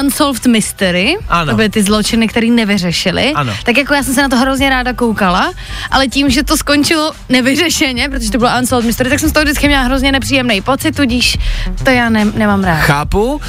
[0.00, 1.50] Unsolved Mystery, Ano.
[1.52, 3.32] to byly ty zločiny, které nevyřešili.
[3.34, 3.52] Ano.
[3.64, 5.52] Tak jako já jsem se na to hrozně ráda koukala,
[5.90, 9.44] ale tím, že to skončilo nevyřešeně, protože to bylo Unsolved Mystery, tak jsem z toho
[9.44, 11.38] vždycky měla hrozně nepříjemný pocit, tudíž
[11.84, 12.76] to já ne, nemám rád.
[12.80, 13.40] Chápu, uh,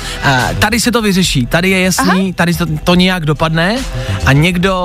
[0.60, 2.32] tady se to vyřeší, tady je jasný, Aha.
[2.36, 3.76] tady to, to nějak dopadne
[4.26, 4.76] a někdo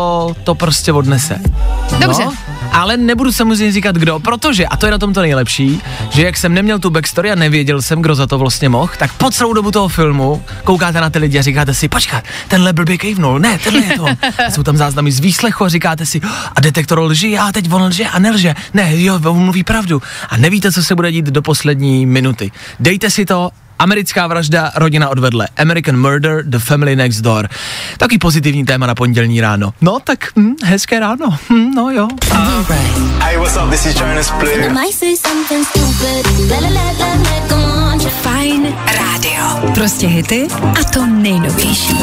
[0.44, 1.38] to prostě odnese.
[1.98, 2.24] Dobře.
[2.24, 2.32] No,
[2.72, 5.80] ale nebudu samozřejmě říkat kdo, protože, a to je na tom to nejlepší,
[6.10, 9.12] že jak jsem neměl tu backstory a nevěděl jsem, kdo za to vlastně mohl, tak
[9.12, 12.98] po celou dobu toho filmu koukáte na ty lidi a říkáte si, počkat, tenhle blbě
[12.98, 14.06] kejvnul, ne, tenhle je to.
[14.46, 16.20] A jsou tam záznamy z výslechu a říkáte si,
[16.56, 18.54] a detektor lži, a teď on lže a nelže.
[18.74, 20.02] Ne, jo, on mluví pravdu.
[20.28, 22.52] A nevíte, co se bude dít do poslední minuty.
[22.80, 23.50] Dejte si to
[23.80, 25.48] Americká vražda, rodina odvedle.
[25.56, 27.48] American Murder, The Family Next Door.
[27.98, 29.72] Taky pozitivní téma na pondělní ráno.
[29.80, 31.38] No, tak hm, hezké ráno.
[31.48, 32.08] Hm, no jo.
[33.18, 33.70] Hey, what's up?
[33.70, 34.74] This is Jonas Blue.
[38.22, 39.72] Fajn rádio.
[39.74, 40.48] Prostě hity
[40.80, 41.96] a to nejnovější.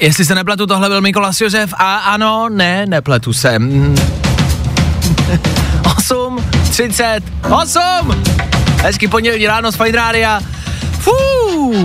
[0.00, 3.58] Jestli se nepletu, tohle byl Mikolas Josef a ano, ne, nepletu se.
[3.58, 3.96] Mm.
[5.96, 7.20] 8, 30,
[7.60, 8.22] 8!
[8.82, 10.40] Hezky pondělí ráno z Fajn Rádia.
[10.98, 11.12] Fú,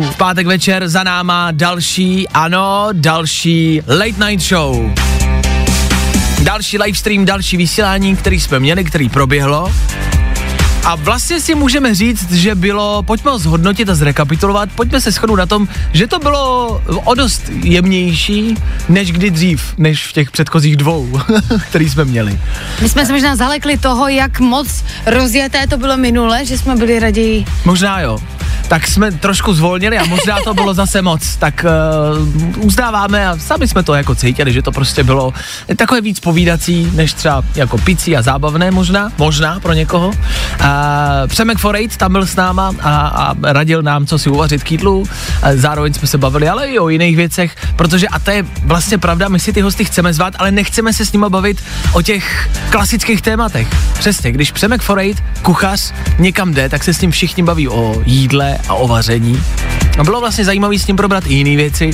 [0.02, 4.92] v pátek večer za náma další, ano, další late night show.
[6.44, 9.74] Další livestream, další vysílání, který jsme měli, který proběhlo.
[10.86, 15.36] A vlastně si můžeme říct, že bylo, pojďme ho zhodnotit a zrekapitulovat, pojďme se shodnout
[15.36, 16.68] na tom, že to bylo
[17.04, 18.56] o dost jemnější,
[18.90, 21.22] než kdy dřív, než v těch předchozích dvou,
[21.70, 22.40] který jsme měli.
[22.82, 27.00] My jsme se možná zalekli toho, jak moc rozjeté to bylo minule, že jsme byli
[27.00, 28.20] raději Možná jo.
[28.68, 31.36] Tak jsme trošku zvolnili a možná to bylo zase moc.
[31.36, 31.66] Tak
[32.58, 35.34] uh, uznáváme a sami jsme to jako cítili, že to prostě bylo
[35.76, 40.08] takové víc povídací, než třeba jako picí a zábavné možná, možná pro někoho.
[40.08, 40.67] Uh,
[41.28, 45.00] Přemek Forejt tam byl s náma a, a radil nám, co si uvařit k jídlu.
[45.00, 45.08] Uh,
[45.54, 49.28] zároveň jsme se bavili, ale i o jiných věcech, protože a to je vlastně pravda,
[49.28, 53.22] my si ty hosty chceme zvát, ale nechceme se s nimi bavit o těch klasických
[53.22, 53.68] tématech.
[54.00, 58.58] Přesně, když Přemek Forejt, kuchař, někam jde, tak se s ním všichni baví o jídle
[58.68, 59.44] a o vaření.
[59.98, 61.92] A bylo vlastně zajímavé s ním probrat i jiné věci,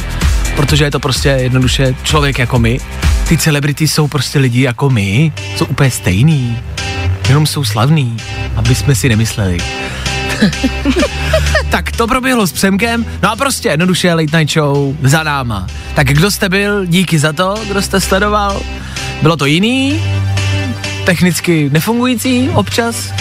[0.55, 2.79] protože je to prostě jednoduše člověk jako my.
[3.27, 6.57] Ty celebrity jsou prostě lidi jako my, jsou úplně stejný,
[7.27, 8.17] jenom jsou slavný,
[8.55, 9.57] aby jsme si nemysleli.
[11.69, 15.67] tak to proběhlo s Přemkem, no a prostě jednoduše Late Night Show za náma.
[15.95, 18.61] Tak kdo jste byl, díky za to, kdo jste sledoval.
[19.21, 20.03] Bylo to jiný,
[21.05, 23.13] technicky nefungující občas,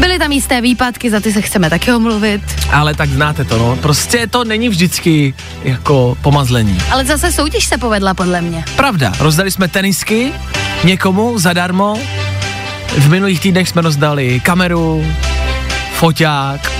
[0.00, 2.42] Byly tam jisté výpadky, za ty se chceme taky omluvit.
[2.72, 3.76] ale tak znáte to, no.
[3.76, 6.78] Prostě to není vždycky jako pomazlení.
[6.90, 8.64] Ale zase soutěž se povedla podle mě.
[8.76, 10.32] Pravda, rozdali jsme tenisky
[10.84, 11.96] někomu zadarmo.
[12.88, 15.06] V minulých týdnech jsme rozdali kameru,
[15.94, 16.72] foťák,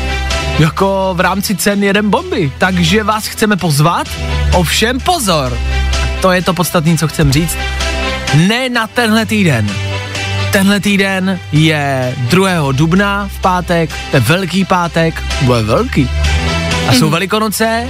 [0.59, 2.53] jako v rámci cen jeden bomby.
[2.59, 4.09] Takže vás chceme pozvat,
[4.53, 5.59] ovšem pozor.
[6.23, 7.57] To je to podstatné, co chcem říct.
[8.35, 9.71] Ne na tenhle týden.
[10.53, 12.73] Tenhle týden je 2.
[12.73, 16.11] dubna v pátek, to je velký pátek, bude velký.
[16.89, 17.87] A jsou velikonoce,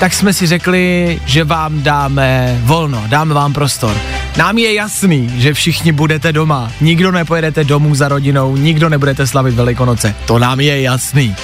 [0.00, 3.96] tak jsme si řekli, že vám dáme volno, dáme vám prostor.
[4.38, 6.72] Nám je jasný, že všichni budete doma.
[6.80, 10.14] Nikdo nepojedete domů za rodinou, nikdo nebudete slavit Velikonoce.
[10.26, 11.36] To nám je jasný.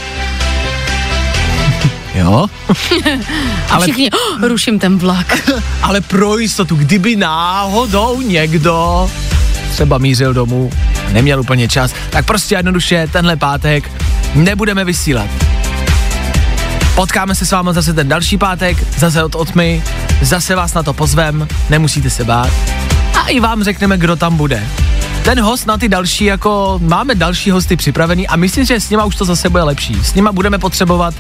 [2.15, 2.47] jo?
[3.71, 5.51] ale, Všichni, oh, ruším ten vlak.
[5.83, 9.11] ale pro jistotu, kdyby náhodou někdo
[9.71, 10.71] třeba mířil domů,
[11.13, 13.91] neměl úplně čas, tak prostě jednoduše tenhle pátek
[14.35, 15.44] nebudeme vysílat.
[16.95, 19.83] Potkáme se s vámi zase ten další pátek, zase od otmy,
[20.23, 22.51] zase vás na to pozvem, nemusíte se bát.
[23.15, 24.69] A i vám řekneme, kdo tam bude.
[25.25, 29.05] Ten host na ty další, jako máme další hosty připravený a myslím, že s nima
[29.05, 29.95] už to zase bude lepší.
[30.03, 31.15] S nima budeme potřebovat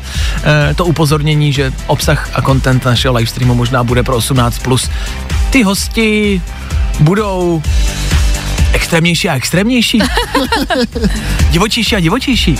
[0.70, 4.62] e, to upozornění, že obsah a content našeho livestreamu možná bude pro 18+.
[4.62, 4.90] Plus.
[5.50, 6.42] Ty hosti
[7.00, 7.62] budou
[8.72, 9.98] extrémnější a extrémnější.
[11.50, 12.58] divočejší a divočejší.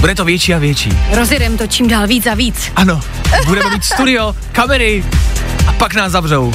[0.00, 0.90] Bude to větší a větší.
[1.12, 2.72] Rozjedem to čím dál víc a víc.
[2.76, 3.00] Ano,
[3.46, 5.04] budeme mít studio, kamery
[5.66, 6.52] a pak nás zavřou.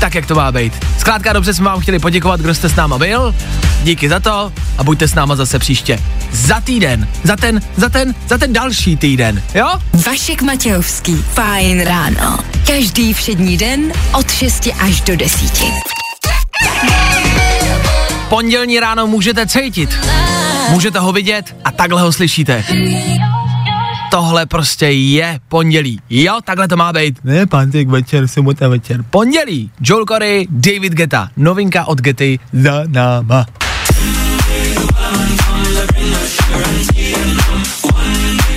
[0.00, 0.72] Tak, jak to má být.
[0.98, 3.34] Zkrátka dobře jsme vám chtěli poděkovat, kdo jste s náma byl.
[3.82, 5.98] Díky za to a buďte s náma zase příště.
[6.32, 9.68] Za týden, za ten, za ten, za ten další týden, jo?
[10.06, 11.16] Vašek Matějovský.
[11.34, 12.38] Fajn ráno.
[12.66, 16.01] Každý všední den od 6 až do 10.
[18.32, 19.98] Pondělní ráno můžete cítit.
[20.70, 22.64] Můžete ho vidět a takhle ho slyšíte.
[24.10, 26.00] Tohle prostě je pondělí.
[26.10, 27.18] Jo, takhle to má být.
[27.24, 29.04] Ne, pátek večer, sobota večer.
[29.10, 29.70] Pondělí.
[29.80, 31.28] Joel Corey, David Geta.
[31.36, 33.46] Novinka od Gety za náma.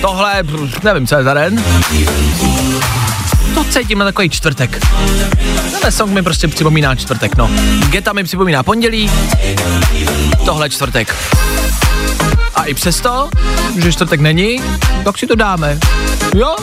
[0.01, 0.43] Tohle,
[0.83, 1.63] nevím, co je za den.
[3.73, 4.79] To cítím na takový čtvrtek.
[5.71, 7.49] Tenhle song mi prostě připomíná čtvrtek, no.
[7.89, 9.11] Geta mi připomíná pondělí,
[10.45, 11.15] tohle čtvrtek.
[12.55, 13.29] A i přesto,
[13.77, 14.61] že čtvrtek není,
[15.03, 15.79] tak si to dáme.
[16.35, 16.55] Jo?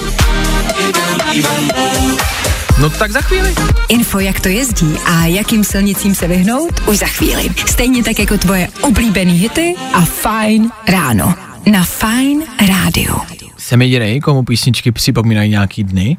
[2.81, 3.55] No tak za chvíli.
[3.89, 7.51] Info, jak to jezdí a jakým silnicím se vyhnout, už za chvíli.
[7.67, 11.35] Stejně tak jako tvoje oblíbený hity a Fine ráno.
[11.71, 13.21] Na Fine rádiu.
[13.57, 16.17] Jsem jediný, komu písničky připomínají nějaký dny.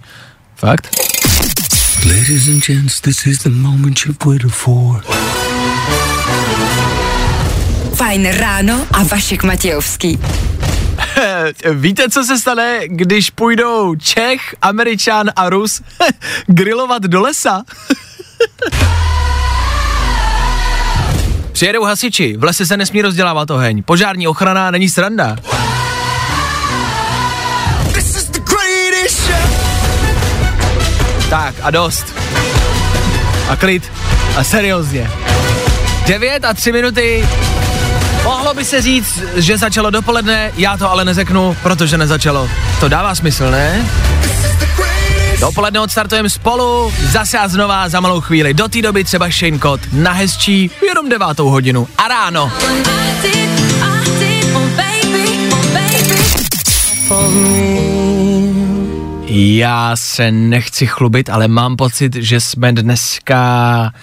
[0.64, 0.88] Fakt?
[2.06, 5.04] Ladies and gents, this is the moment you've waited for.
[7.96, 10.20] Fajn ráno a Vašek Matějovský.
[11.74, 15.82] Víte, co se stane, když půjdou Čech, Američan a Rus
[16.48, 17.64] grilovat do lesa?
[21.52, 25.38] Přijedou hasiči, v lese se nesmí rozdělávat oheň, požární ochrana není sranda.
[31.34, 32.06] Tak a dost.
[33.50, 33.92] A klid.
[34.38, 35.12] A seriózně.
[36.08, 37.28] 9 a 3 minuty.
[38.24, 42.50] Mohlo by se říct, že začalo dopoledne, já to ale neřeknu, protože nezačalo.
[42.80, 43.86] To dává smysl, ne?
[45.40, 48.54] Dopoledne odstartujeme spolu, zase a znova za malou chvíli.
[48.54, 51.88] Do té doby třeba Shane Cott na hezčí jenom devátou hodinu.
[51.98, 52.52] A ráno.
[59.36, 63.94] Já se nechci chlubit, ale mám pocit, že jsme dneska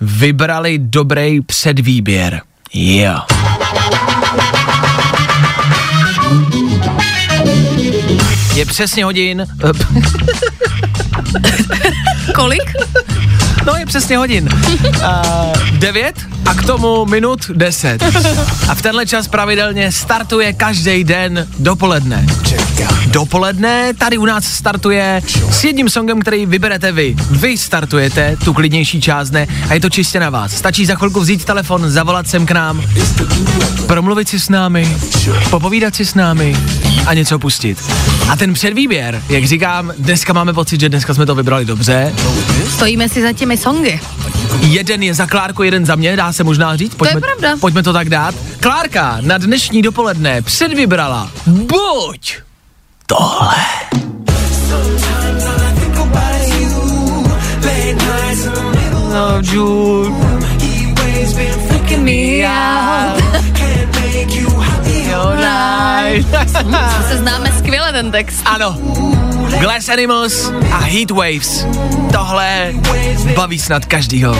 [0.00, 2.40] vybrali dobrý předvýběr.
[2.74, 3.20] Jo.
[8.54, 9.46] Je přesně hodin.
[12.34, 12.72] Kolik?
[13.66, 14.48] No je přesně hodin.
[14.82, 16.14] Uh, 9
[16.46, 18.02] a k tomu minut 10.
[18.68, 22.26] A v tenhle čas pravidelně startuje každý den dopoledne.
[23.06, 27.16] Dopoledne tady u nás startuje s jedním songem, který vyberete vy.
[27.30, 30.52] Vy startujete tu klidnější část dne a je to čistě na vás.
[30.52, 32.82] Stačí za chvilku vzít telefon, zavolat sem k nám,
[33.86, 34.96] promluvit si s námi,
[35.50, 36.56] popovídat si s námi
[37.06, 37.78] a něco pustit.
[38.30, 42.12] A ten předvýběr, jak říkám, dneska máme pocit, že dneska jsme to vybrali dobře.
[42.70, 44.00] Stojíme si za těmi songy.
[44.58, 46.94] Jeden je za Klárku, jeden za mě, dá se možná říct.
[46.94, 47.56] Pojďme, pravda.
[47.60, 48.34] Pojďme to tak dát.
[48.60, 52.36] Klárka na dnešní dopoledne předvybrala buď
[53.06, 53.54] tohle.
[59.12, 60.30] No, Jude.
[62.00, 63.20] me out.
[65.10, 66.26] You're right.
[67.08, 68.42] Se známe skvěle ten text.
[68.44, 68.76] Ano.
[69.58, 71.66] Glass Animals a Heat Waves.
[72.12, 72.72] Tohle
[73.36, 74.36] baví snad každýho.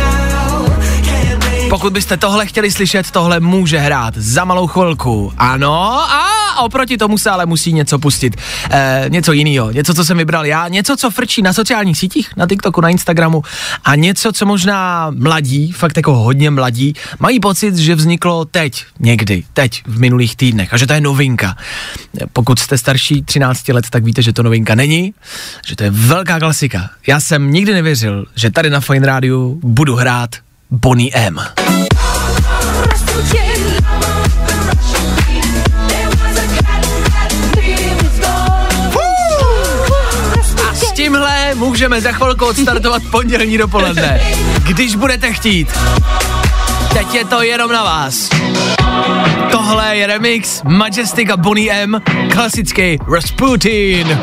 [1.70, 5.32] Pokud byste tohle chtěli slyšet, tohle může hrát za malou chvilku.
[5.38, 8.36] Ano, a oproti tomu se ale musí něco pustit.
[8.70, 12.46] E, něco jiného, něco, co jsem vybral já, něco, co frčí na sociálních sítích, na
[12.46, 13.42] TikToku, na Instagramu
[13.84, 19.44] a něco, co možná mladí, fakt jako hodně mladí, mají pocit, že vzniklo teď, někdy,
[19.52, 21.56] teď, v minulých týdnech a že to je novinka.
[22.32, 25.14] Pokud jste starší 13 let, tak víte, že to novinka není,
[25.66, 26.90] že to je velká klasika.
[27.06, 30.30] Já jsem nikdy nevěřil, že tady na Fine Rádiu budu hrát
[30.70, 31.38] Bonnie M.
[40.68, 44.20] A s tímhle můžeme za chvilku odstartovat pondělní dopoledne.
[44.66, 45.78] Když budete chtít.
[46.92, 48.28] Teď je to jenom na vás.
[49.50, 52.02] Tohle je remix Majestic a Bonnie M,
[52.32, 54.18] klasický Rasputin.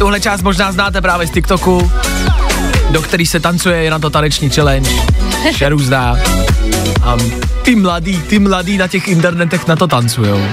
[0.00, 1.92] Tuhle část možná znáte právě z TikToku,
[2.90, 4.90] do který se tancuje, je na to taneční challenge,
[5.52, 6.16] vše různá.
[7.02, 7.16] A
[7.62, 10.44] ty mladí, ty mladí na těch internetech na to tancujou.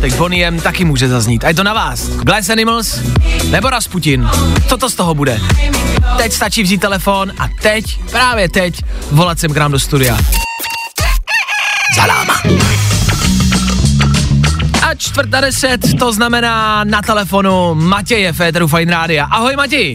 [0.00, 1.44] Tak Bonnie M taky může zaznít.
[1.44, 2.08] A je to na vás.
[2.08, 3.00] Glass Animals
[3.50, 4.30] nebo Rasputin.
[4.68, 5.40] Co to z toho bude?
[6.16, 10.18] Teď stačí vzít telefon a teď, právě teď, volat sem k nám do studia.
[11.96, 12.42] Za náma.
[14.90, 19.24] A čtvrt na deset, to znamená na telefonu Matěje Féteru Fine Rádia.
[19.24, 19.94] Ahoj Matěj.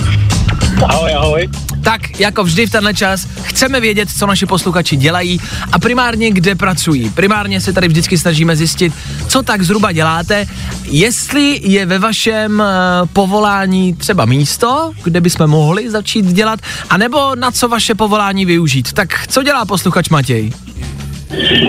[0.84, 1.50] Ahoj, ahoj.
[1.84, 6.56] Tak, jako vždy v tenhle čas, chceme vědět, co naši posluchači dělají a primárně kde
[6.56, 7.10] pracují.
[7.10, 8.94] Primárně se tady vždycky snažíme zjistit,
[9.28, 10.48] co tak zhruba děláte,
[10.84, 12.66] jestli je ve vašem uh,
[13.14, 18.94] povolání třeba místo, kde bychom mohli začít dělat, anebo na co vaše povolání využít.
[18.94, 20.52] Tak co dělá posluchač Matěj?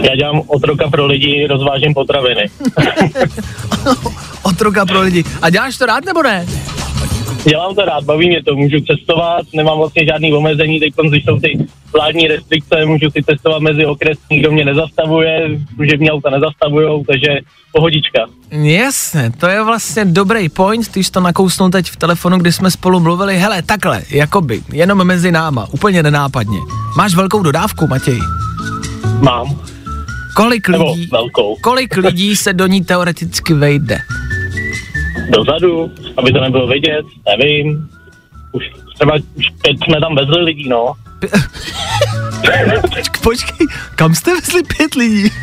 [0.03, 2.47] Já dělám otroka pro lidi, rozvážím potraviny.
[4.43, 5.25] Otroka pro lidi.
[5.43, 6.47] A děláš to rád nebo ne?
[7.49, 11.41] Dělám to rád, baví mě to, můžu cestovat, nemám vlastně žádný omezení, teď když jsou
[11.41, 17.29] ty vládní restrikce, můžu si cestovat mezi okres, nikdo mě nezastavuje, služební auta nezastavujou, takže
[17.73, 18.27] pohodička.
[18.51, 22.71] Jasně, to je vlastně dobrý point, ty jsi to nakousnul teď v telefonu, kdy jsme
[22.71, 26.59] spolu mluvili, hele, takhle, jakoby, jenom mezi náma, úplně nenápadně.
[26.97, 28.19] Máš velkou dodávku, Matěj?
[29.21, 29.61] Mám.
[30.37, 31.57] Kolik Nebo lidí, velkou.
[31.61, 33.99] kolik lidí se do ní teoreticky vejde?
[35.31, 37.05] Dozadu, aby to nebylo vidět,
[37.39, 37.89] nevím.
[38.53, 40.93] Už třeba už pět jsme tam vezli lidí, no.
[42.81, 45.31] Počkej, počkej, kam jste vezli pět lidí?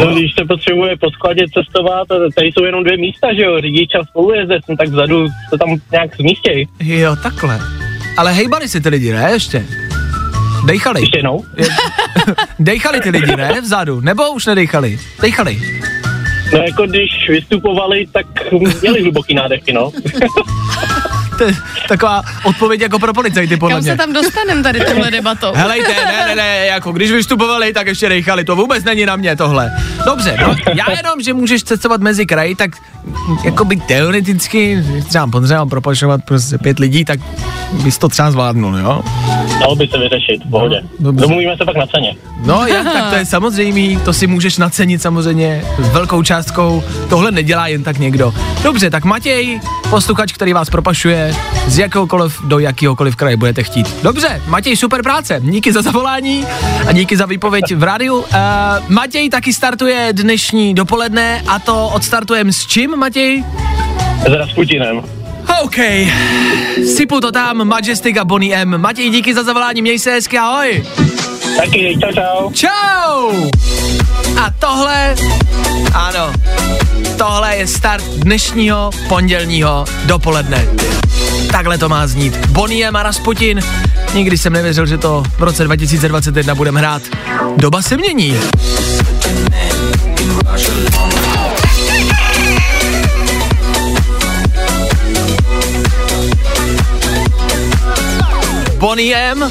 [0.00, 3.90] No, když se potřebuje po skladě cestovat, tady jsou jenom dvě místa, že jo, řidič
[3.94, 6.66] a spolujezdec, no tak vzadu se tam nějak zmístěj.
[6.80, 7.60] Jo, takhle.
[8.16, 9.64] Ale hejbali si ty lidi, ne, ještě?
[10.68, 11.00] Dejchali.
[11.00, 11.44] Ještě jednou.
[12.58, 14.00] Dejchali ty lidi, ne, vzadu?
[14.00, 14.98] Nebo už nedejchali?
[15.22, 15.60] Dejchali.
[16.52, 18.26] No jako když vystupovali, tak
[18.80, 19.92] měli hluboký nádechy, no.
[21.38, 21.56] To je
[21.88, 23.92] taková odpověď jako pro policajty, podle Kam mě.
[23.92, 25.52] se tam dostanem tady touhle debatou?
[25.54, 29.36] Helejte, ne, ne, ne, jako když vystupovali, tak ještě dejchali, to vůbec není na mě
[29.36, 29.72] tohle.
[30.04, 32.70] Dobře, no, já jenom, že můžeš cestovat mezi kraji, tak
[33.44, 37.20] jako by teoreticky, třeba potřeba propašovat prostě pět lidí, tak
[37.72, 39.02] bys to třeba zvládnul, jo?
[39.60, 40.80] Dalo by se vyřešit, v pohodě.
[40.98, 41.22] Dobře.
[41.22, 42.14] Domluvíme se pak na ceně.
[42.44, 47.30] No, jak, tak to je samozřejmý, to si můžeš nacenit samozřejmě s velkou částkou, tohle
[47.30, 48.34] nedělá jen tak někdo.
[48.62, 49.60] Dobře, tak Matěj,
[49.90, 51.27] posluchač, který vás propašuje,
[51.68, 53.94] z jakéhokoliv do jakéhokoliv kraje budete chtít.
[54.02, 56.46] Dobře, Matěj, super práce, díky za zavolání
[56.88, 58.16] a díky za výpověď v rádiu.
[58.16, 58.24] Uh,
[58.88, 63.44] Matěj taky startuje dnešní dopoledne a to odstartujeme s čím, Matěj?
[64.28, 65.02] S Rasputinem.
[65.62, 65.76] OK,
[66.96, 68.78] sypu to tam, Majestic a Bonnie M.
[68.78, 70.84] Matěj, díky za zavolání, měj se hezky, ahoj.
[71.56, 72.52] Taky, čau, čau.
[72.52, 73.50] Čau!
[74.40, 75.14] A tohle,
[75.94, 76.32] ano,
[77.18, 80.68] tohle je start dnešního pondělního dopoledne.
[81.50, 82.46] Takhle to má znít.
[82.46, 83.60] Bonnie a Rasputin.
[84.14, 87.02] Nikdy jsem nevěřil, že to v roce 2021 budeme hrát.
[87.56, 88.36] Doba se mění.
[98.78, 99.50] Bonnie M.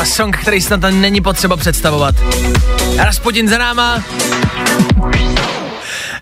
[0.00, 2.14] A song, který snad není potřeba představovat.
[2.96, 4.02] Rasputin za náma.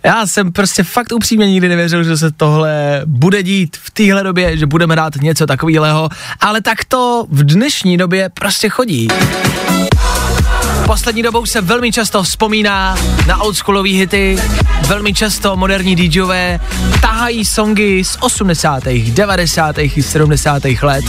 [0.06, 4.56] Já jsem prostě fakt upřímně nikdy nevěřil, že se tohle bude dít v téhle době,
[4.56, 6.08] že budeme hrát něco takového,
[6.40, 9.08] ale tak to v dnešní době prostě chodí.
[10.86, 12.96] Poslední dobou se velmi často vzpomíná
[13.26, 14.38] na oldschoolové hity,
[14.86, 16.60] velmi často moderní DJové
[17.00, 19.78] tahají songy z 80., 90.
[19.78, 20.62] i 70.
[20.82, 21.04] let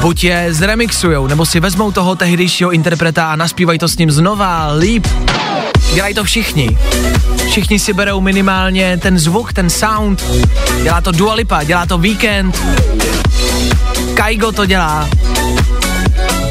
[0.00, 4.72] buď je zremixujou, nebo si vezmou toho tehdejšího interpreta a naspívají to s ním znova,
[4.72, 5.06] líp.
[5.94, 6.78] Dělají to všichni.
[7.48, 10.24] Všichni si berou minimálně ten zvuk, ten sound.
[10.82, 12.62] Dělá to Dua Lipa, dělá to Weekend.
[14.14, 15.08] Kaigo to dělá.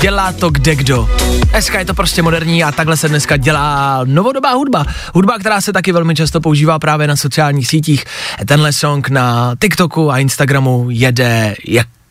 [0.02, 1.10] Dělá to kde kdo.
[1.52, 4.86] Dneska je to prostě moderní a takhle se dneska dělá novodobá hudba.
[5.14, 8.06] Hudba, která se taky velmi často používá právě na sociálních sítích.
[8.46, 11.56] Tenhle song na TikToku a Instagramu jede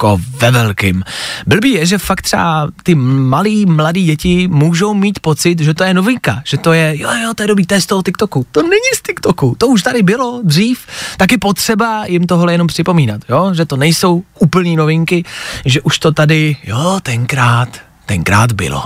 [0.03, 1.03] jako ve velkým.
[1.47, 5.95] Blbý je, že fakt třeba ty malí, mladí děti můžou mít pocit, že to je
[5.95, 8.47] novinka, že to je, jo, jo, to je dobrý, to je z toho TikToku.
[8.53, 10.87] To není z TikToku, to už tady bylo dřív,
[11.17, 15.25] tak je potřeba jim tohle jenom připomínat, jo, že to nejsou úplný novinky,
[15.65, 17.69] že už to tady, jo, tenkrát,
[18.07, 18.83] tenkrát bylo.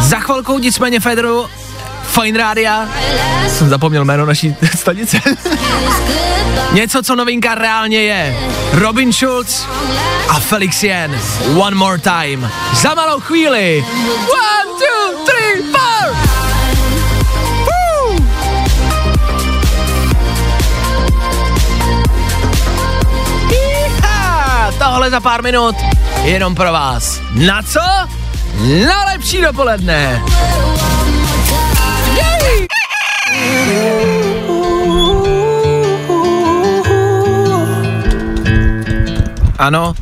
[0.00, 1.46] Za chvilkou nicméně Federu
[2.08, 2.88] Fine Rádia.
[3.48, 5.18] Jsem zapomněl jméno naší stanice.
[6.72, 8.36] Něco, co novinka reálně je.
[8.72, 9.66] Robin Schulz
[10.28, 11.20] a Felix Jen.
[11.56, 12.50] One more time.
[12.74, 13.84] Za malou chvíli.
[14.28, 16.14] One, two, three, four.
[24.78, 25.76] Tohle za pár minut
[26.24, 27.20] jenom pro vás.
[27.34, 27.80] Na co?
[28.88, 30.22] Na lepší dopoledne.
[39.58, 39.94] Ano,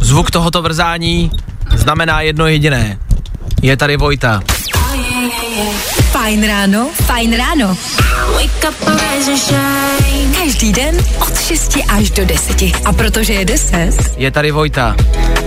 [0.00, 1.30] zvuk tohoto vrzání
[1.76, 2.98] znamená jedno jediné.
[3.62, 4.42] Je tady Vojta.
[6.10, 7.76] Fajn ráno, fajn ráno.
[10.34, 12.62] Každý den od 6 až do 10.
[12.84, 14.96] A protože je 10, Je tady Vojta.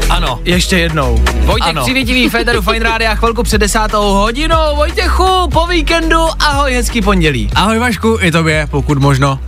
[0.09, 1.23] Ano, ještě jednou.
[1.35, 1.81] Vojtěch Ano.
[1.81, 4.75] Přivětivý, Federu Fine Rádia, chvilku před desátou hodinou.
[4.75, 7.49] Vojtěchu, po víkendu, ahoj, hezký pondělí.
[7.55, 9.39] Ahoj Vašku, i tobě, pokud možno.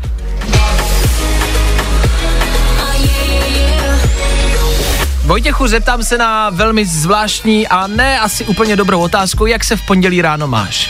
[5.25, 9.85] Vojtěchu, zeptám se na velmi zvláštní a ne asi úplně dobrou otázku, jak se v
[9.85, 10.89] pondělí ráno máš?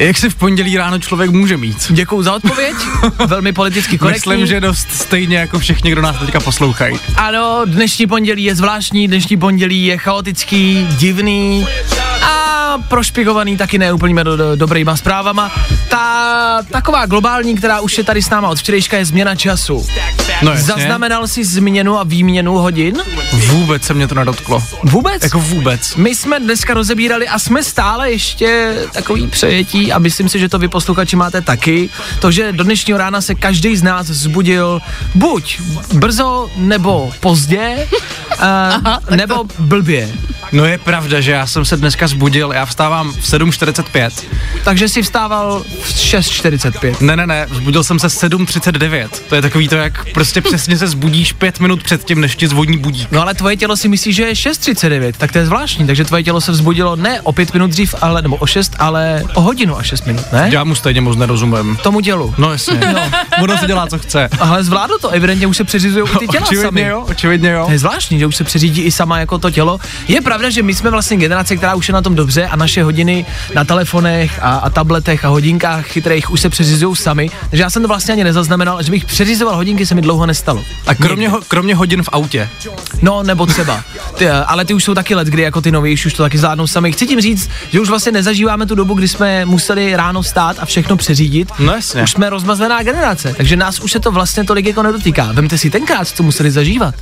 [0.00, 1.76] Jak se v pondělí ráno člověk může mít?
[1.90, 2.74] Děkuju za odpověď,
[3.26, 4.32] velmi politicky korektní.
[4.32, 6.98] Myslím, že dost stejně jako všichni, kdo nás teďka poslouchají.
[7.16, 11.66] Ano, dnešní pondělí je zvláštní, dnešní pondělí je chaotický, divný
[12.22, 15.52] a prošpigovaný taky neúplně do, do, dobrýma zprávama.
[15.88, 19.86] Ta taková globální, která už je tady s náma od včerejška, je změna času.
[20.42, 20.66] No jasně.
[20.66, 22.96] Zaznamenal jsi změnu a výměnu hodin?
[23.46, 24.62] Vůbec se mě to nedotklo.
[24.82, 25.22] Vůbec?
[25.22, 25.96] Jako vůbec.
[25.96, 30.58] My jsme dneska rozebírali a jsme stále ještě takový přejetí a myslím si, že to
[30.58, 31.90] vy posluchači máte taky.
[32.20, 34.80] To, že do dnešního rána se každý z nás vzbudil
[35.14, 35.60] buď
[35.94, 37.88] brzo nebo pozdě,
[39.10, 40.08] uh, nebo blbě.
[40.52, 44.10] No je pravda, že já jsem se dneska zbudil, já vstávám v 7.45.
[44.64, 46.94] Takže si vstával v 6.45.
[47.00, 49.08] Ne, ne, ne, vzbudil jsem se 7.39.
[49.28, 52.48] To je takový to, jak prostě přesně se zbudíš pět minut před tím, než ti
[52.48, 53.12] zvoní budík.
[53.12, 56.22] No ale tvoje tělo si myslí, že je 6.39, tak to je zvláštní, takže tvoje
[56.22, 59.78] tělo se vzbudilo ne o 5 minut dřív, ale, nebo o 6, ale o hodinu
[59.78, 60.48] a 6 minut, ne?
[60.52, 61.78] Já mu stejně moc nerozumím.
[61.82, 62.34] Tomu tělu.
[62.38, 63.00] No jasně, no.
[63.42, 64.28] ono se dělá, co chce.
[64.38, 66.82] Ale zvládlo to, evidentně už se přeřizují i ty těla očividně sami.
[66.82, 67.64] jo, očividně jo.
[67.66, 69.80] To je zvláštní, že už se přeřídí i sama jako to tělo.
[70.08, 72.82] Je pravda, že my jsme vlastně generace, která už je na tom dobře a naše
[72.82, 77.30] hodiny na telefonech a, a tabletech a hodinkách chytrých už se přeřizují sami.
[77.50, 80.64] Takže já jsem to vlastně ani nezaznamenal, že bych přeřizoval hodinky, se mi dlouho nestalo.
[80.86, 82.48] A kromě, ho, kromě hodin v autě.
[83.02, 83.84] No, nebo třeba.
[84.14, 86.38] Ty, eh, ale ty už jsou taky let, kdy jako ty novější už to taky
[86.38, 86.92] zvládnou sami.
[86.92, 90.66] Chci tím říct, že už vlastně nezažíváme tu dobu, kdy jsme museli ráno stát a
[90.66, 91.52] všechno přeřídit.
[91.58, 92.02] No jasně.
[92.02, 95.32] Už jsme rozmazlená generace, takže nás už se to vlastně tolik jako nedotýká.
[95.32, 96.94] Vemte si tenkrát, co museli zažívat.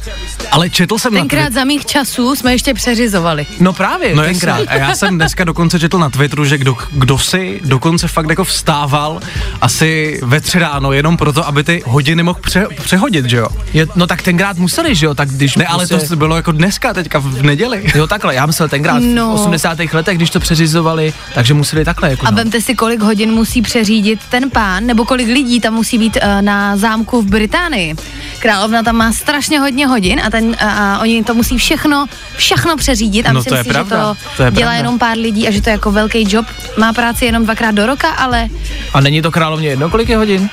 [0.51, 3.28] Ale četl jsem na Tenkrát za mých časů jsme ještě přeřizovali.
[3.61, 4.59] No právě, No tenkrát.
[4.59, 4.67] jasně.
[4.69, 8.45] A já jsem dneska dokonce četl na Twitteru, že kdo, kdo si dokonce fakt jako
[8.45, 9.21] vstával
[9.61, 13.49] asi ve tři ráno jenom proto, aby ty hodiny mohl pře, přehodit, že jo?
[13.73, 16.53] Je, no tak tenkrát museli, že jo, tak když Ne, ale prostě- to bylo jako
[16.53, 17.85] dneska, teďka v neděli.
[17.95, 19.31] Jo, takhle, já myslel tenkrát No.
[19.31, 19.95] v 80.
[19.95, 22.37] letech, když to přeřizovali, takže museli takhle jako A no.
[22.37, 26.43] vemte si, kolik hodin musí přeřídit ten pán, nebo kolik lidí tam musí být uh,
[26.43, 27.95] na zámku v Británii.
[28.39, 32.07] Královna tam má strašně hodně hodin a, ten, uh, a oni to musí všechno,
[32.37, 34.75] všechno přeřídit a No myslím to je si, pravda, že to to, je dělá pravda.
[34.77, 36.47] jenom pár lidí a že to je jako velký job.
[36.77, 38.49] Má práci jenom dvakrát do roka, ale
[38.95, 40.49] A není to královně jedno, kolik je hodin?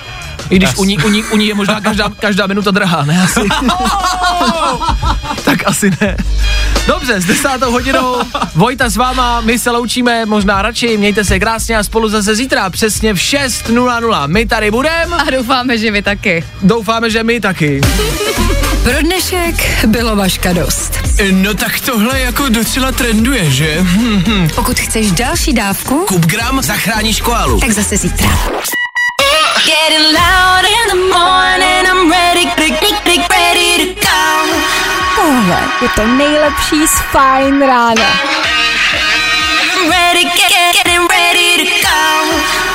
[0.50, 3.22] I když u ní, u, ní, u ní je možná každá, každá minuta drahá, ne
[3.24, 3.40] asi?
[5.46, 6.18] tak asi ne.
[6.88, 8.16] Dobře, s desátou hodinou
[8.56, 12.70] Vojta s váma, my se loučíme možná radši, mějte se krásně a spolu zase zítra
[12.70, 14.28] přesně v 6.00.
[14.28, 16.44] My tady budeme, a doufáme, že vy taky.
[16.62, 17.82] doufáme, že my taky.
[18.84, 21.00] Pro dnešek bylo vaška dost.
[21.32, 23.84] No tak tohle jako docela trenduje, že?
[24.56, 27.60] Pokud chceš další dávku, Kupgram zachráníš koalu.
[27.60, 28.30] tak zase zítra
[29.76, 31.84] getting loud in the morning,
[35.16, 38.10] Tohle je to nejlepší z fajn rána.
[39.76, 42.75] I'm ready, get, getting ready to go.